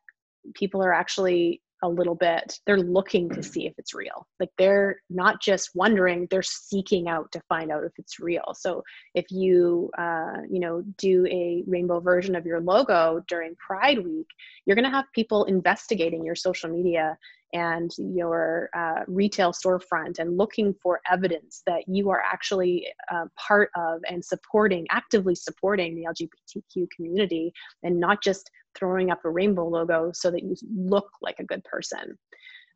[0.55, 4.97] people are actually a little bit they're looking to see if it's real like they're
[5.11, 8.83] not just wondering they're seeking out to find out if it's real so
[9.15, 14.27] if you uh, you know do a rainbow version of your logo during pride week
[14.65, 17.19] you're going to have people investigating your social media
[17.55, 23.71] and your uh, retail storefront and looking for evidence that you are actually uh, part
[23.77, 27.53] of and supporting, actively supporting the LGBTQ community
[27.85, 31.63] and not just throwing up a rainbow logo so that you look like a good
[31.63, 32.19] person.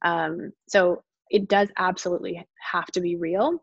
[0.04, 3.62] Um, so it does absolutely have to be real.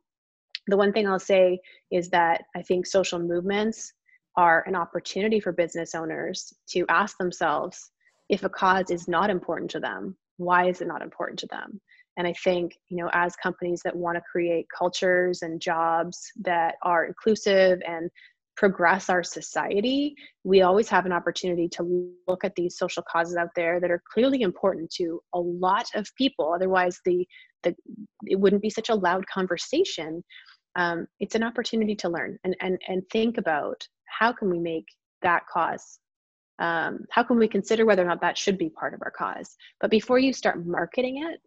[0.67, 1.60] The one thing I'll say
[1.91, 3.93] is that I think social movements
[4.36, 7.91] are an opportunity for business owners to ask themselves
[8.28, 11.80] if a cause is not important to them why is it not important to them?
[12.17, 16.76] And i think you know as companies that want to create cultures and jobs that
[16.82, 18.10] are inclusive and
[18.56, 23.50] progress our society we always have an opportunity to look at these social causes out
[23.56, 26.54] there that are clearly important to a lot of people.
[26.54, 27.28] Otherwise the,
[27.63, 27.76] the
[28.26, 30.24] it wouldn't be such a loud conversation.
[30.78, 34.86] Um, it's an opportunity to learn and, and and think about how can we make
[35.21, 36.00] that cause
[36.60, 39.56] um, how can we consider whether or not that should be part of our cause?
[39.82, 41.41] But before you start marketing it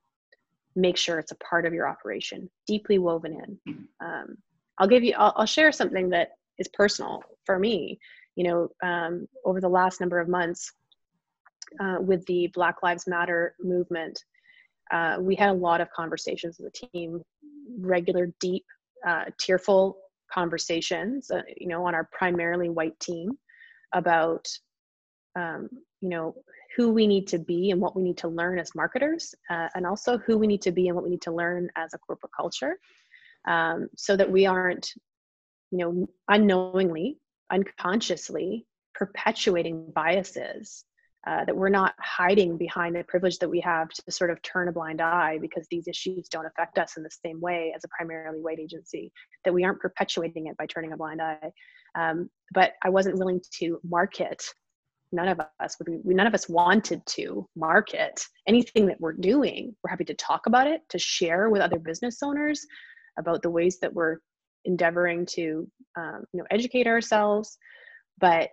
[0.78, 3.78] make sure it's a part of your operation deeply woven in.
[4.00, 4.36] Um,
[4.78, 7.98] i'll give you I'll, I'll, share something that is personal for me.
[8.36, 10.72] You know um, over the last number of months
[11.80, 14.22] uh, with the black lives matter movement
[14.92, 17.20] uh, we had a lot of conversations as a team
[17.80, 18.64] regular deep
[19.06, 19.98] uh, tearful
[20.32, 23.30] conversations uh, you know on our primarily white team
[23.94, 24.46] about
[25.38, 25.68] um,
[26.00, 26.34] you know
[26.76, 29.86] who we need to be and what we need to learn as marketers uh, and
[29.86, 32.32] also who we need to be and what we need to learn as a corporate
[32.36, 32.78] culture
[33.46, 34.92] um, so that we aren't
[35.70, 37.18] you know unknowingly
[37.50, 40.84] unconsciously perpetuating biases
[41.26, 44.68] uh, that we're not hiding behind the privilege that we have to sort of turn
[44.68, 47.88] a blind eye because these issues don't affect us in the same way as a
[47.88, 49.12] primarily white agency
[49.44, 51.50] that we aren't perpetuating it by turning a blind eye.
[51.94, 54.42] Um, but i wasn't willing to market
[55.12, 59.74] none of us would be, none of us wanted to market anything that we're doing
[59.82, 62.66] we're happy to talk about it to share with other business owners
[63.18, 64.18] about the ways that we're
[64.64, 67.58] endeavoring to um, you know educate ourselves
[68.18, 68.50] but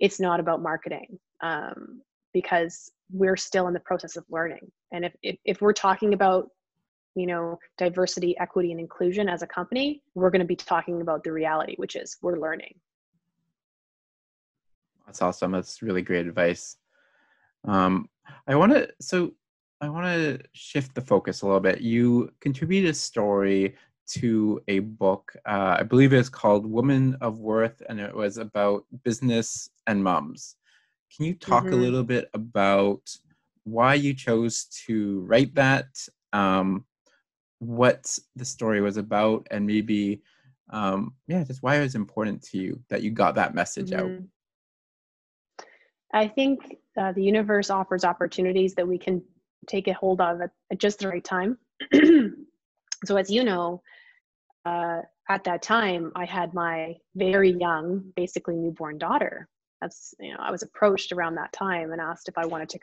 [0.00, 2.00] it's not about marketing um,
[2.32, 4.70] because we're still in the process of learning.
[4.92, 6.48] And if, if, if we're talking about
[7.14, 11.24] you know diversity equity and inclusion as a company we're going to be talking about
[11.24, 12.74] the reality which is we're learning
[15.08, 15.52] that's awesome.
[15.52, 16.76] That's really great advice.
[17.64, 18.08] Um,
[18.46, 19.32] i want to so
[19.80, 21.80] i want to shift the focus a little bit.
[21.80, 23.74] You contributed a story
[24.08, 28.84] to a book uh, i believe it's called woman of worth and it was about
[29.02, 30.56] business and moms.
[31.14, 31.72] Can you talk mm-hmm.
[31.72, 33.02] a little bit about
[33.64, 35.88] why you chose to write that?
[36.34, 36.84] Um,
[37.60, 40.22] what the story was about and maybe
[40.70, 44.16] um, yeah just why it was important to you that you got that message mm-hmm.
[44.16, 44.22] out
[46.12, 49.22] i think uh, the universe offers opportunities that we can
[49.68, 51.58] take a hold of at, at just the right time.
[53.04, 53.80] So as you know
[54.64, 59.46] uh, at that time i had my very young basically newborn daughter.
[59.80, 62.78] That's you know i was approached around that time and asked if i wanted to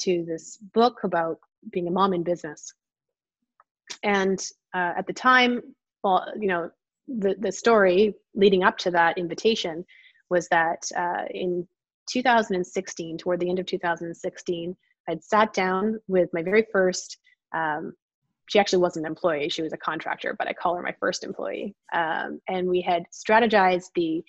[0.00, 1.38] to this book about
[1.72, 2.74] being a mom in business.
[4.02, 4.38] And
[4.74, 5.62] uh, at the time
[6.04, 6.70] well you know
[7.08, 9.86] the, the story leading up to that invitation
[10.28, 11.66] was that uh, in
[12.06, 14.76] 2016 toward the end of 2016
[15.08, 17.18] i'd sat down with my very first
[17.54, 17.92] um,
[18.48, 21.24] she actually wasn't an employee she was a contractor but i call her my first
[21.24, 21.74] employee.
[21.92, 24.24] Um, and we had strategized the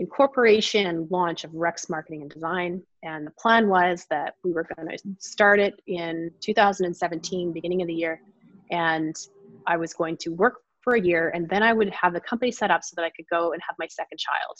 [0.00, 2.82] incorporation and launch of rex marketing and design.
[3.02, 7.88] And the plan was that we were going to start it in 2017 beginning of
[7.88, 8.22] the year
[8.70, 9.14] and
[9.66, 12.50] I was going to work for a year and then I would have the company
[12.50, 14.56] set up so that I could go and have my second child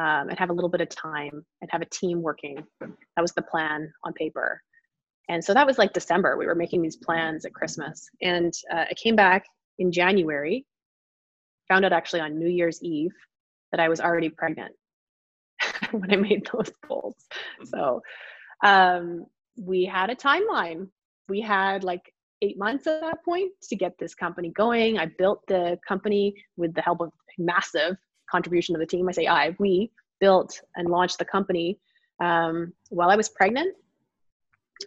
[0.00, 2.64] um, and have a little bit of time and have a team working.
[2.80, 4.62] That was the plan on paper.
[5.28, 6.38] And so that was like December.
[6.38, 8.08] We were making these plans at Christmas.
[8.22, 9.44] And uh, I came back
[9.78, 10.64] in January,
[11.68, 13.12] found out actually on New Year's Eve
[13.72, 14.72] that I was already pregnant
[15.90, 17.16] when I made those goals.
[17.64, 18.00] So
[18.64, 19.26] um,
[19.58, 20.88] we had a timeline.
[21.28, 22.10] We had like
[22.40, 24.98] eight months at that point to get this company going.
[24.98, 27.96] I built the company with the help of massive
[28.30, 29.08] contribution of the team.
[29.08, 29.90] I say I, we
[30.20, 31.78] built and launched the company
[32.20, 33.74] um, while I was pregnant.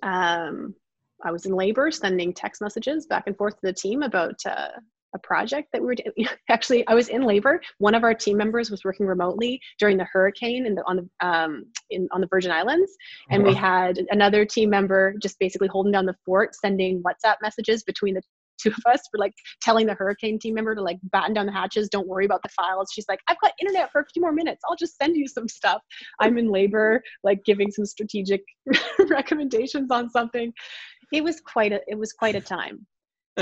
[0.01, 0.75] Um,
[1.23, 4.69] I was in labor, sending text messages back and forth to the team about uh,
[5.15, 6.27] a project that we were doing.
[6.49, 7.61] actually I was in labor.
[7.77, 11.27] One of our team members was working remotely during the hurricane in the, on the
[11.27, 12.91] um, in on the Virgin Islands,
[13.29, 17.83] and we had another team member just basically holding down the fort, sending WhatsApp messages
[17.83, 18.21] between the
[18.63, 19.01] two of us.
[19.13, 21.89] We're like telling the hurricane team member to like batten down the hatches.
[21.89, 22.89] Don't worry about the files.
[22.93, 24.61] She's like, I've got internet for a few more minutes.
[24.69, 25.81] I'll just send you some stuff.
[26.19, 28.41] I'm in labor, like giving some strategic
[29.09, 30.53] recommendations on something.
[31.11, 32.87] It was quite a it was quite a time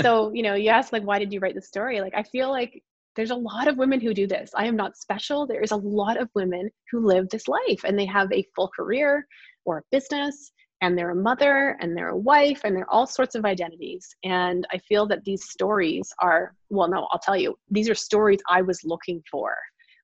[0.00, 2.50] so you know you ask like why did you write the story like i feel
[2.50, 2.82] like
[3.14, 5.76] there's a lot of women who do this i am not special there is a
[5.76, 9.26] lot of women who live this life and they have a full career
[9.64, 10.52] or a business
[10.82, 14.14] and they're a mother and they're a wife and they're all sorts of identities.
[14.24, 18.40] And i feel that these stories are well no i'll tell you these are stories
[18.50, 19.54] i was looking for.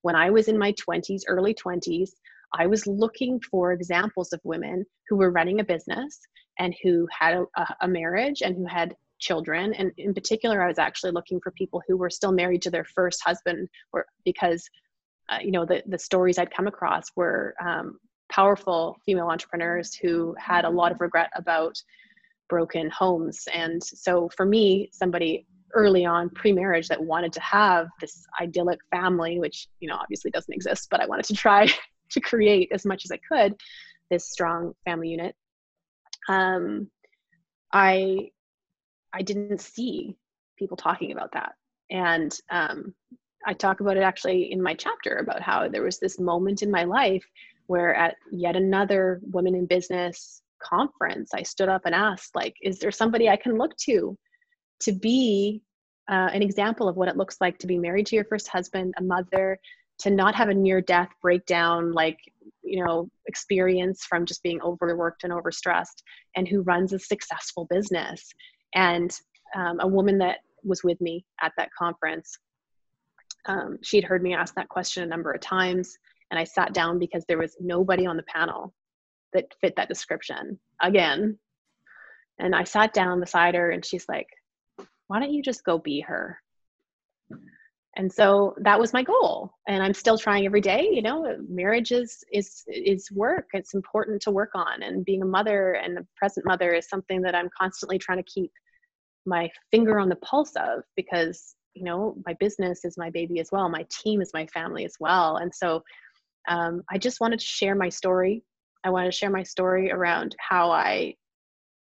[0.03, 2.11] When i was in my 20s early 20s
[2.55, 6.21] i was looking for examples of women who were running a business
[6.59, 9.75] and who had a, a marriage and who had children.
[9.75, 12.85] And in particular i was actually looking for people who were still married to their
[12.85, 14.63] first husband or because
[15.29, 20.35] uh, you know the, the stories i'd come across were um, powerful female entrepreneurs who
[20.39, 21.81] had a lot of regret about
[22.49, 28.25] broken homes and so for me somebody early on pre-marriage that wanted to have this
[28.41, 31.69] idyllic family which you know obviously doesn't exist but i wanted to try
[32.11, 33.55] to create as much as i could
[34.11, 35.35] this strong family unit
[36.29, 36.91] um,
[37.73, 38.31] i
[39.13, 40.17] I didn't see
[40.59, 41.53] people talking about that.
[41.91, 42.95] And um,
[43.47, 46.71] I talk about it actually in my chapter about how there was this moment in
[46.71, 47.25] my life
[47.69, 52.79] where at yet another women in business conference, I stood up and asked, like, is
[52.79, 54.19] there somebody I can look to
[54.81, 55.63] to be
[56.11, 58.95] uh, an example of what it looks like to be married to your first husband,
[58.99, 59.59] a mother,
[60.01, 62.19] to not have a near death breakdown, like,
[62.63, 66.03] you know, experience from just being overworked and overstressed,
[66.37, 68.29] and who runs a successful business
[68.75, 69.11] and
[69.55, 72.39] um, a woman that was with me at that conference,
[73.47, 75.97] um, she'd heard me ask that question a number of times.
[76.31, 78.75] And I sat down because there was nobody on the panel
[79.33, 81.39] that fit that description again.
[82.39, 84.29] And I sat down beside her and she's like,
[85.09, 86.39] why don't you just go be her?
[87.99, 89.53] and so that was my goal.
[89.67, 93.49] And i'm still trying every day you know marriage is is is work.
[93.53, 94.83] It's important to work on.
[94.83, 98.33] And being a mother and a present mother is something that i'm constantly trying to
[98.33, 98.53] keep
[99.27, 103.51] my finger on the pulse of because you know my business is my baby as
[103.53, 103.69] well.
[103.69, 105.37] My team is my family as well.
[105.37, 105.83] And so
[106.49, 108.43] um, I just wanted to share my story.
[108.85, 111.15] I wanted to share my story around how I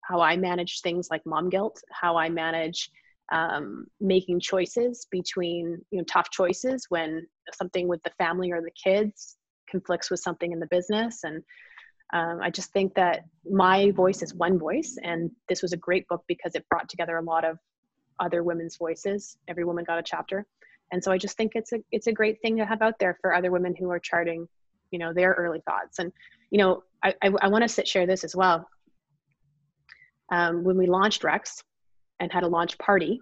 [0.02, 2.90] how I manage things like mom guilt, how I manage
[3.32, 8.70] um, making choices between you know tough choices when something with the family or the
[8.82, 9.36] kids
[9.70, 11.24] conflicts with something in the business.
[11.24, 11.42] And
[12.12, 16.06] um, i just think that my voice is one voice and this was a great
[16.06, 17.58] book because it brought together a lot of
[18.20, 19.36] other women's voices.
[19.48, 20.46] Every woman got a chapter
[20.93, 23.18] and so i just think it's a it's a great thing to have out there
[23.20, 24.47] for other women who are charting
[24.91, 25.99] you know their early thoughts.
[25.99, 26.12] And
[26.51, 28.66] you know i i, I want to share this as well.
[30.32, 31.62] Um, when we launched rex
[32.18, 33.20] and had a launch party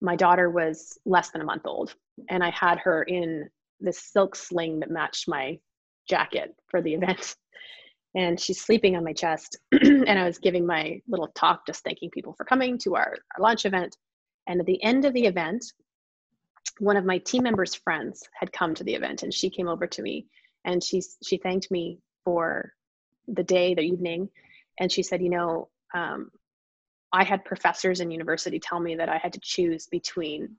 [0.00, 1.94] my daughter was less than a month old
[2.28, 3.48] and i had her in
[3.80, 5.58] this silk sling that matched my
[6.08, 7.36] jacket for the event.
[8.14, 12.10] And she's sleeping on my chest and i was giving my little talk just thanking
[12.10, 13.96] people for coming to our, our launch event.
[14.46, 15.64] And at the end of the event
[16.78, 19.86] one of my team members friends had come to the event and she came over
[19.86, 20.26] to me
[20.64, 22.72] and she she thanked me for
[23.26, 24.28] the day the evening
[24.78, 26.30] and she said you know um,
[27.12, 30.56] I had professors in university tell me that I had to choose between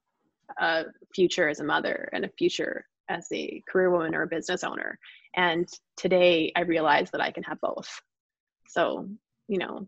[0.57, 4.63] a future as a mother and a future as a career woman or a business
[4.63, 4.97] owner.
[5.35, 8.01] And today I realize that I can have both.
[8.67, 9.07] So,
[9.47, 9.87] you know,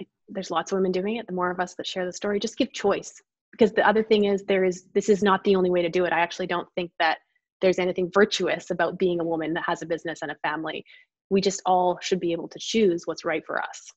[0.00, 1.26] I, there's lots of women doing it.
[1.26, 3.20] The more of us that share the story, just give choice.
[3.56, 6.04] Because the other thing is, there is this is not the only way to do
[6.04, 6.12] it.
[6.12, 7.18] I actually don't think that
[7.62, 10.84] there's anything virtuous about being a woman that has a business and a family.
[11.30, 13.92] We just all should be able to choose what's right for us.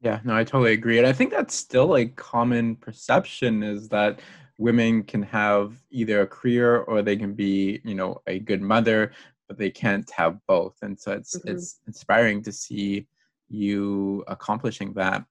[0.00, 0.98] Yeah, no, I totally agree.
[0.98, 4.20] And I think that's still a common perception is that
[4.56, 9.12] women can have either a career or they can be, you know, a good mother,
[9.48, 10.76] but they can't have both.
[10.82, 11.48] And so it's mm-hmm.
[11.48, 13.06] it's inspiring to see
[13.48, 15.22] you accomplishing that.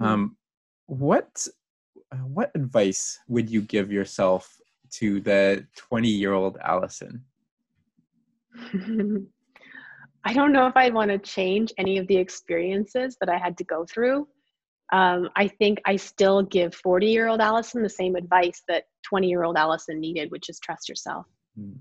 [0.00, 0.04] Mm-hmm.
[0.04, 0.36] Um,
[0.86, 1.46] what
[2.24, 4.56] what advice would you give yourself
[4.90, 7.24] to the 20 year old Allison?
[10.24, 13.56] I don't know if I'd want to change any of the experiences that I had
[13.58, 14.26] to go through.
[14.92, 19.28] Um, I think I still give 40 year old Allison the same advice that 20
[19.28, 21.26] year old Allison needed, which is trust yourself.
[21.58, 21.76] Mm.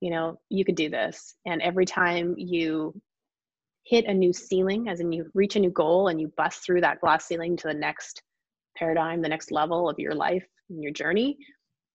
[0.00, 1.34] You know, you can do this.
[1.46, 2.94] And every time you
[3.84, 6.80] hit a new ceiling, as in you reach a new goal and you bust through
[6.82, 8.22] that glass ceiling to the next
[8.76, 11.38] paradigm, the next level of your life and your journey,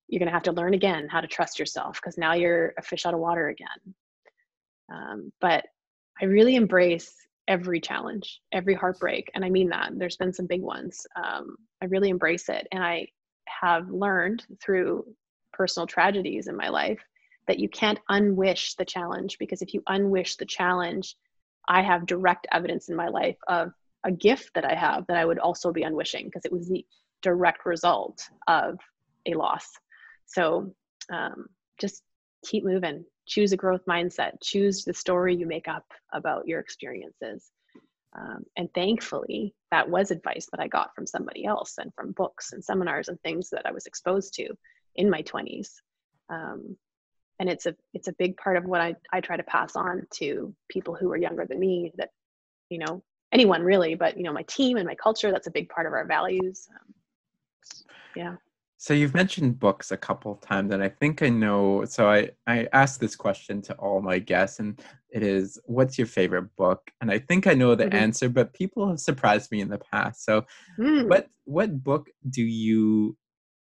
[0.08, 2.82] you're going to have to learn again how to trust yourself because now you're a
[2.82, 3.94] fish out of water again.
[4.92, 5.66] Um, but
[6.22, 7.14] I really embrace
[7.48, 9.30] every challenge, every heartbreak.
[9.34, 9.92] And I mean that.
[9.96, 11.06] There's been some big ones.
[11.16, 12.68] Um, I really embrace it.
[12.72, 13.08] And I
[13.48, 15.06] have learned through
[15.54, 17.00] personal tragedies in my life
[17.48, 21.16] that you can't unwish the challenge because if you unwish the challenge,
[21.68, 23.72] I have direct evidence in my life of
[24.06, 26.86] a gift that I have that I would also be unwishing because it was the
[27.22, 28.80] direct result of
[29.26, 29.68] a loss.
[30.26, 30.74] So
[31.12, 31.48] um,
[31.80, 32.04] just
[32.46, 34.34] keep moving, choose a growth mindset.
[34.42, 37.52] Choose the story you make up about your experiences.
[38.18, 42.54] Um, and thankfully that was advice that i got from somebody else and from books
[42.54, 44.48] and seminars and things that i was exposed to
[44.96, 45.68] in my 20s
[46.30, 46.78] um,
[47.40, 50.08] and it's a it's a big part of what I, I try to pass on
[50.16, 52.10] to people who are younger than me that
[52.70, 55.70] you know anyone really but you know my team and my culture that's a big
[55.70, 56.94] part of our values um,
[58.16, 58.36] yeah
[58.80, 61.84] so you've mentioned books a couple of times, and I think I know.
[61.86, 66.06] So I I asked this question to all my guests, and it is, "What's your
[66.06, 67.96] favorite book?" And I think I know the mm-hmm.
[67.96, 70.24] answer, but people have surprised me in the past.
[70.24, 70.46] So,
[70.78, 71.10] mm.
[71.10, 73.18] what what book do you?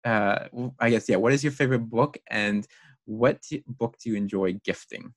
[0.05, 0.49] Uh,
[0.79, 1.17] I guess yeah.
[1.17, 2.67] What is your favorite book, and
[3.07, 5.15] what book do you enjoy gifting?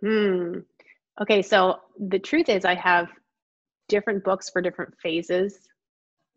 [0.00, 0.58] Hmm.
[1.22, 3.08] Okay, so the truth is, I have
[3.88, 5.58] different books for different phases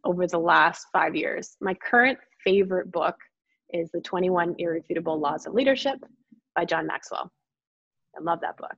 [0.03, 1.55] over the last five years.
[1.61, 3.15] My current favorite book
[3.73, 5.97] is The 21 Irrefutable Laws of Leadership
[6.55, 7.31] by John Maxwell.
[8.17, 8.75] I love that book.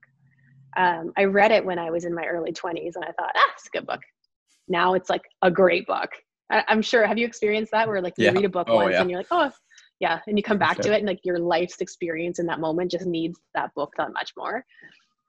[0.78, 3.50] Um, I read it when I was in my early 20s and I thought, ah,
[3.54, 4.02] it's a good book.
[4.68, 6.10] Now it's like a great book.
[6.52, 8.32] I, am sure, have you experienced that where like you yeah.
[8.32, 9.02] read a book oh, once yeah.
[9.02, 9.52] and you're like, oh,
[10.00, 10.20] yeah.
[10.28, 10.86] And you come back sure.
[10.86, 14.14] to it and like your life's experience in that moment just needs that book that
[14.14, 14.66] much more.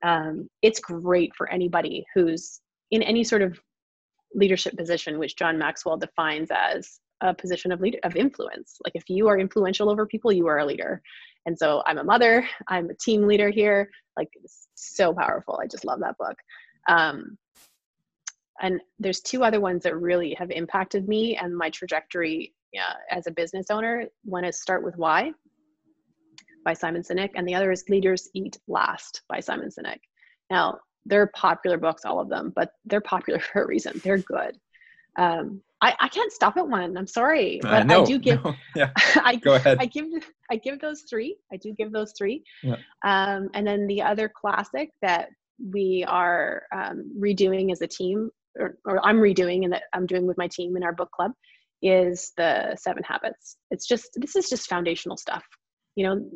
[0.02, 2.60] Um, it's great for anybody who's
[2.90, 3.60] in any sort of
[4.34, 8.78] leadership position, which John Maxwell defines as a position of leader of influence.
[8.84, 11.02] Like if you are influential over people you are a leader.
[11.46, 13.90] And so i'm a mother i'm a team leader here.
[14.16, 14.28] Like
[14.74, 15.58] so powerful.
[15.62, 16.36] I just love that book.
[16.88, 17.36] Um,
[18.62, 23.26] and there's two other ones that really have impacted me and my trajectory yeah, as
[23.26, 24.04] a business owner.
[24.24, 25.32] One is start with why
[26.64, 30.00] by simon sinek and the other is leaders eat last by simon sinek.
[30.50, 34.58] Now they're popular books all of them but they're popular for a reason they're good
[35.16, 36.96] um, I, I can't stop at one.
[36.96, 38.02] I'm sorry, but know.
[38.02, 38.44] I do give.
[38.44, 39.78] no, yeah, I go ahead.
[39.80, 40.06] I give
[40.50, 41.36] I give those three.
[41.52, 42.44] I do give those three.
[42.62, 42.76] Yeah.
[43.04, 48.76] Um, and then the other classic that we are um, redoing as a team, or,
[48.84, 51.32] or I'm redoing and that I'm doing with my team in our book club,
[51.82, 53.56] is the Seven Habits.
[53.70, 55.44] It's just this is just foundational stuff.
[55.96, 56.30] You know,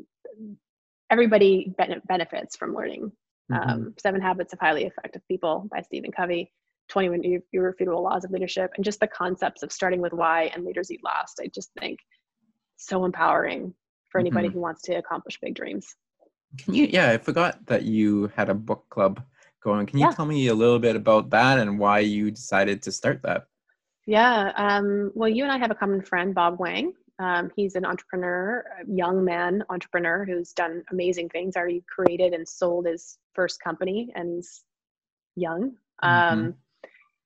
[1.11, 3.13] everybody ben- benefits from learning.
[3.51, 3.69] Mhm.
[3.69, 6.53] Um, Seven Habits of Highly Effective People by Stephen Covey.
[6.89, 10.67] 21 Ir- Irrefutable Laws of Leadership, and just the concepts of starting with why and
[10.67, 11.41] leaders eat last.
[11.43, 11.99] I just think
[12.77, 13.75] so empowering
[14.11, 14.53] for anybody Mhm.
[14.53, 15.97] who wants to accomplish big dreams.
[16.59, 16.85] Can you?
[16.85, 19.25] Yeah, I forgot that you had a book club
[19.63, 19.87] going.
[19.87, 20.13] Can you Yeah.
[20.13, 23.47] tell me a little bit about that and why you decided to start that?
[24.07, 24.53] Yeah.
[24.55, 26.93] Um, well, you and I have a common friend, Bob Wang.
[27.19, 31.57] Um, he's an entrepreneur, a young man entrepreneur who's done amazing things.
[31.57, 34.65] Already created and sold his first company, and he's
[35.37, 35.73] young.
[36.03, 36.55] Um,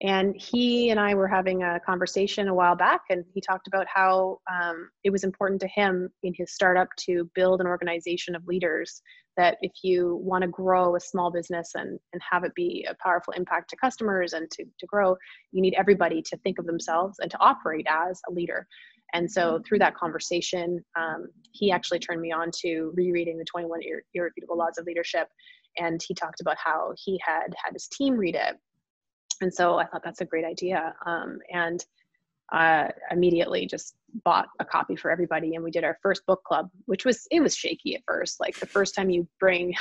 [0.00, 3.86] and he and I were having a conversation a while back, and he talked about
[3.92, 8.46] how um, it was important to him in his startup to build an organization of
[8.46, 9.02] leaders.
[9.36, 12.94] That if you want to grow a small business and, and have it be a
[13.02, 15.16] powerful impact to customers and to, to grow,
[15.52, 18.66] you need everybody to think of themselves and to operate as a leader.
[19.14, 23.80] And so through that conversation, um, he actually turned me on to rereading the 21
[23.80, 25.28] Irre- Irrefutable Laws of Leadership.
[25.78, 28.56] And he talked about how he had had his team read it
[29.40, 30.94] and so I thought that's a great idea.
[31.06, 31.84] Um, and
[32.52, 33.94] uh, immediately just
[34.24, 37.40] bought a copy for everybody, and we did our first book club, which was it
[37.40, 38.40] was shaky at first.
[38.40, 39.74] Like the first time you bring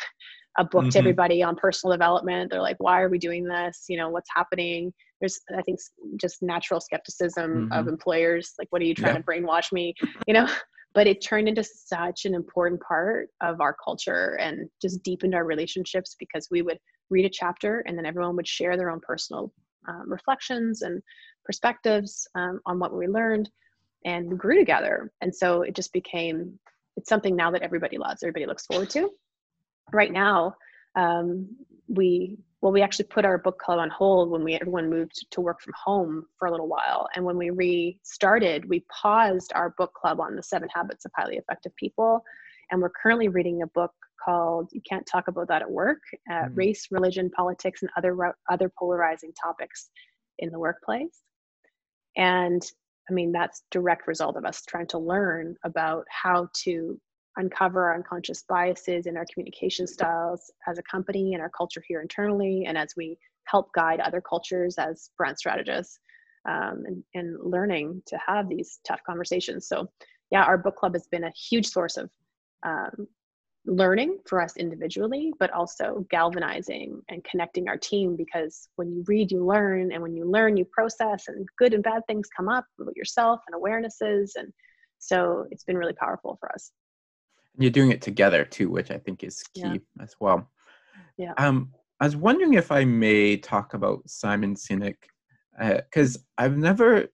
[0.57, 0.91] a book Mhm.
[0.91, 3.85] to everybody on personal development, they're like, "Why are we doing this?
[3.89, 5.79] You know, what's happening?" There's, I think,
[6.19, 8.53] just natural skepticism of employers.
[8.59, 9.21] Like, what are you trying Yeah.
[9.21, 9.93] to brainwash me?
[10.27, 10.45] You know.
[10.93, 15.45] But it turned into such an important part of our culture and just deepened our
[15.45, 16.79] relationships because we would
[17.11, 19.53] read a chapter and then everyone would share their own personal
[19.87, 21.03] um, reflections and
[21.45, 23.47] perspectives um, on what we learned
[24.05, 26.57] and we grew together and so it just became
[26.95, 29.11] it's something now that everybody loves everybody looks forward to
[29.93, 30.55] right now
[30.95, 31.47] um,
[31.87, 35.41] we well we actually put our book club on hold when we everyone moved to
[35.41, 37.07] work from home for a little while.
[37.15, 41.37] And when we restarted we paused our book club on the seven habits of highly
[41.37, 42.23] effective people.
[42.71, 46.45] And we're currently reading a book called you can't talk about that at work uh,
[46.45, 46.57] Mhm.
[46.57, 49.89] race religion politics and other other polarizing topics
[50.39, 51.21] in the workplace.
[52.15, 52.63] And
[53.09, 56.99] i mean that's direct result of us trying to learn about how to
[57.37, 62.01] uncover our unconscious biases in our communication styles as a company and our culture here
[62.01, 65.99] internally and as we help guide other cultures as brand strategists
[66.47, 69.87] um, and, and learning to have these tough conversations so
[70.31, 72.09] yeah our book club has been a huge source of
[72.63, 73.07] um,
[73.67, 79.31] learning for us individually, but also galvanizing and connecting our team because when you read,
[79.31, 82.65] you learn, and when you learn, you process, and good and bad things come up
[82.79, 84.31] about yourself and awarenesses.
[84.37, 84.51] And
[84.99, 86.71] so it's been really powerful for us.
[87.57, 89.77] You're doing it together too, which I think is key Yeah.
[90.01, 90.49] as well.
[91.17, 91.33] Yeah.
[91.37, 94.95] Um, I was wondering if I may talk about Simon Sinek
[95.59, 97.07] because I've never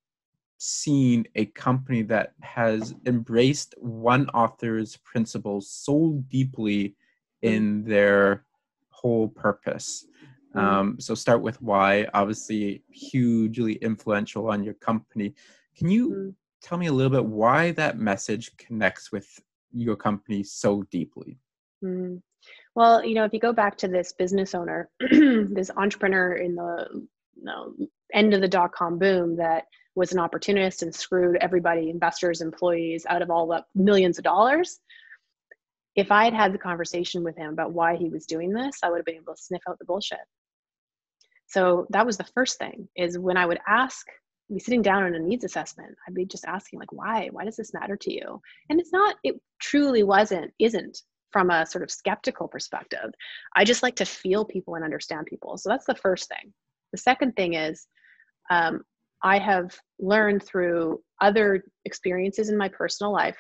[0.58, 6.96] seen a company that has embraced one author's principles so deeply
[7.42, 8.46] in their
[8.90, 10.06] whole purpose.
[10.56, 10.60] Mm.
[10.62, 15.34] Um, so start with why, obviously hugely influential on your company.
[15.78, 16.36] Can you Mm.
[16.62, 19.40] tell me a little bit why that message connects with
[19.74, 21.38] your company so deeply?
[21.84, 22.22] Mm.
[22.76, 26.88] Well, you know, if you go back to this business owner, this entrepreneur in the
[27.36, 27.74] you know,
[28.14, 29.66] end of the dot com boom that
[29.96, 34.80] was an opportunist and screwed everybody, investors, employees, out of all the millions of dollars.
[35.96, 38.90] If I had had the conversation with him about why he was doing this, I
[38.90, 40.20] would have been able to sniff out the bullshit.
[41.46, 44.08] So that was the first thing is when I would ask,
[44.54, 47.30] be sitting down on a needs assessment, I'd be just asking like, why?
[47.32, 48.42] Why does this matter to you?
[48.70, 51.00] And it's not, it truly wasn't, isn't
[51.32, 53.12] from a sort of skeptical perspective.
[53.56, 55.58] I just like to feel people and understand people.
[55.58, 56.54] So that's the first thing.
[56.92, 57.88] The second thing is
[58.52, 58.84] um,
[59.24, 63.38] I have learned through other experiences in my personal life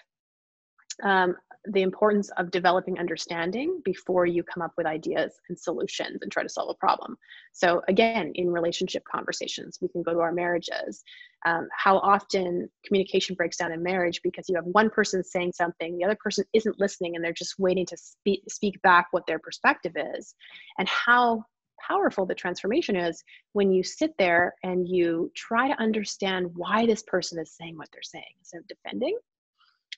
[1.03, 1.36] um,
[1.66, 6.43] the importance of developing understanding before you come up with ideas and solutions and try
[6.43, 7.18] to solve a problem.
[7.53, 11.03] So, again, in relationship conversations, we can go to our marriages.
[11.45, 15.97] Um, how often communication breaks down in marriage because you have one person saying something,
[15.97, 19.39] the other person isn't listening, and they're just waiting to speak, speak back what their
[19.39, 20.36] perspective is,
[20.78, 21.45] and how
[21.86, 27.03] powerful the transformation is when you sit there and you try to understand why this
[27.03, 29.18] person is saying what they're saying instead of defending.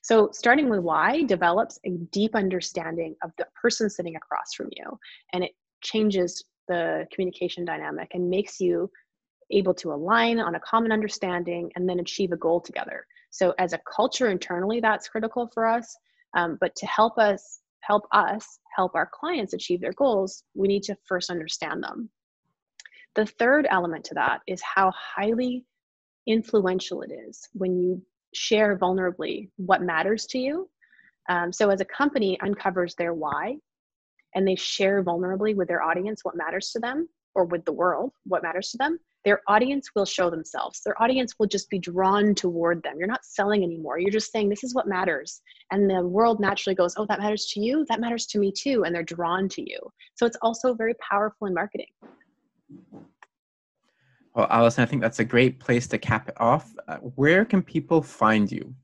[0.06, 4.96] So, starting with why develops a deep understanding of the person sitting across from you,
[5.32, 5.50] and it
[5.82, 8.88] changes the communication dynamic and makes you
[9.50, 13.04] able to align on a common understanding and then achieve a goal together.
[13.30, 15.96] So as a culture internally, that's critical for us.
[16.36, 20.84] Um, but to help us help us help our clients achieve their goals, we need
[20.84, 22.10] to first understand them.
[23.16, 25.64] The third element to that is how highly
[26.28, 28.02] influential it is when you
[28.34, 30.68] share vulnerably what matters to you.
[31.28, 33.56] Um, so as a company uncovers their why
[34.34, 38.12] and they share vulnerably with their audience what matters to them or with the world
[38.24, 40.80] what matters to them, their audience will show themselves.
[40.84, 42.94] Their audience will just be drawn toward them.
[42.96, 43.98] You're not selling anymore.
[43.98, 45.42] You're just saying, this is what matters.
[45.72, 47.84] And the world naturally goes, oh, that matters to you.
[47.88, 48.84] That matters to me too.
[48.84, 49.80] And they're drawn to you.
[50.14, 51.88] So it's also very powerful in marketing.
[54.36, 56.70] Well, Allison, I think that's a great place to cap it off.
[56.86, 58.74] Uh, where can people find you?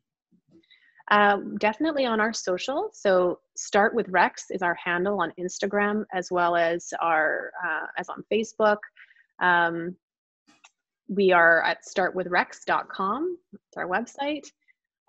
[1.10, 2.88] Um, definitely on our social.
[2.94, 8.08] So start with Rex is our handle on Instagram as well as our uh, as
[8.08, 8.78] on Facebook.
[9.42, 9.94] Um,
[11.06, 13.36] we are at startwithrex.com.
[13.52, 14.46] It's our website.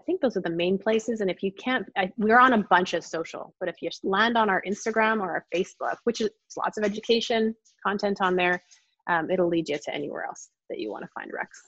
[0.01, 1.21] I think those are the main places.
[1.21, 4.37] And if you can't, I, we're on a bunch of social, but if you land
[4.37, 8.61] on our Instagram or our Facebook, which is lots of education content on there,
[9.07, 11.61] um, it'll lead you to anywhere else that you want to find Rex.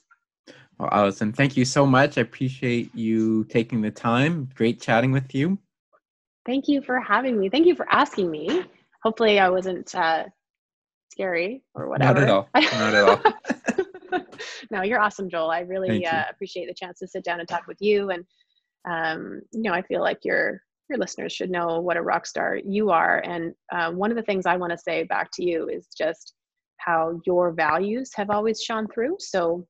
[0.80, 2.18] Well, Allison, thank you so much.
[2.18, 4.50] I appreciate you taking the time.
[4.56, 5.58] Great chatting with you.
[6.46, 7.50] Thank you for having me.
[7.50, 8.64] Thank you for asking me.
[9.04, 10.26] Hopefully, I wasn't uh,
[11.12, 12.20] scary or whatever.
[12.20, 12.50] Not at all.
[12.56, 13.10] Not at
[14.14, 14.26] all.
[14.72, 15.50] no, you're awesome, Joel.
[15.50, 18.12] I really uh, appreciate the chance to sit down and talk with you.
[18.12, 18.26] And
[18.88, 22.60] um, you know, I feel like your your listeners should know what a rock star
[22.64, 23.20] you are.
[23.26, 26.34] And uh, one of the things I want to say back to you is just
[26.78, 29.18] how your values have always shone through.
[29.20, 29.68] So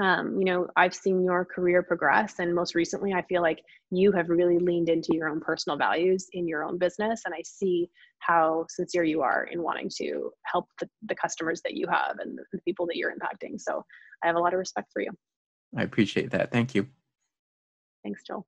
[0.00, 3.60] um, you know i've seen your career progress and most recently i feel like
[3.90, 7.40] you have really leaned into your own personal values in your own business and i
[7.44, 12.18] see how sincere you are in wanting to help the, the customers that you have
[12.18, 13.60] and the people that you're impacting.
[13.60, 13.84] So
[14.22, 15.10] i have a lot of respect for you.
[15.76, 16.50] I appreciate that.
[16.50, 16.88] Thank you.
[18.02, 18.46] Thanks joel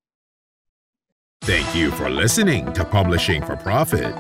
[1.47, 4.17] Thank you for listening to Publishing for Profit.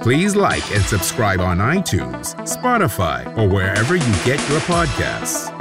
[0.00, 5.59] Please like and subscribe on iTunes, Spotify, or wherever you get your podcasts.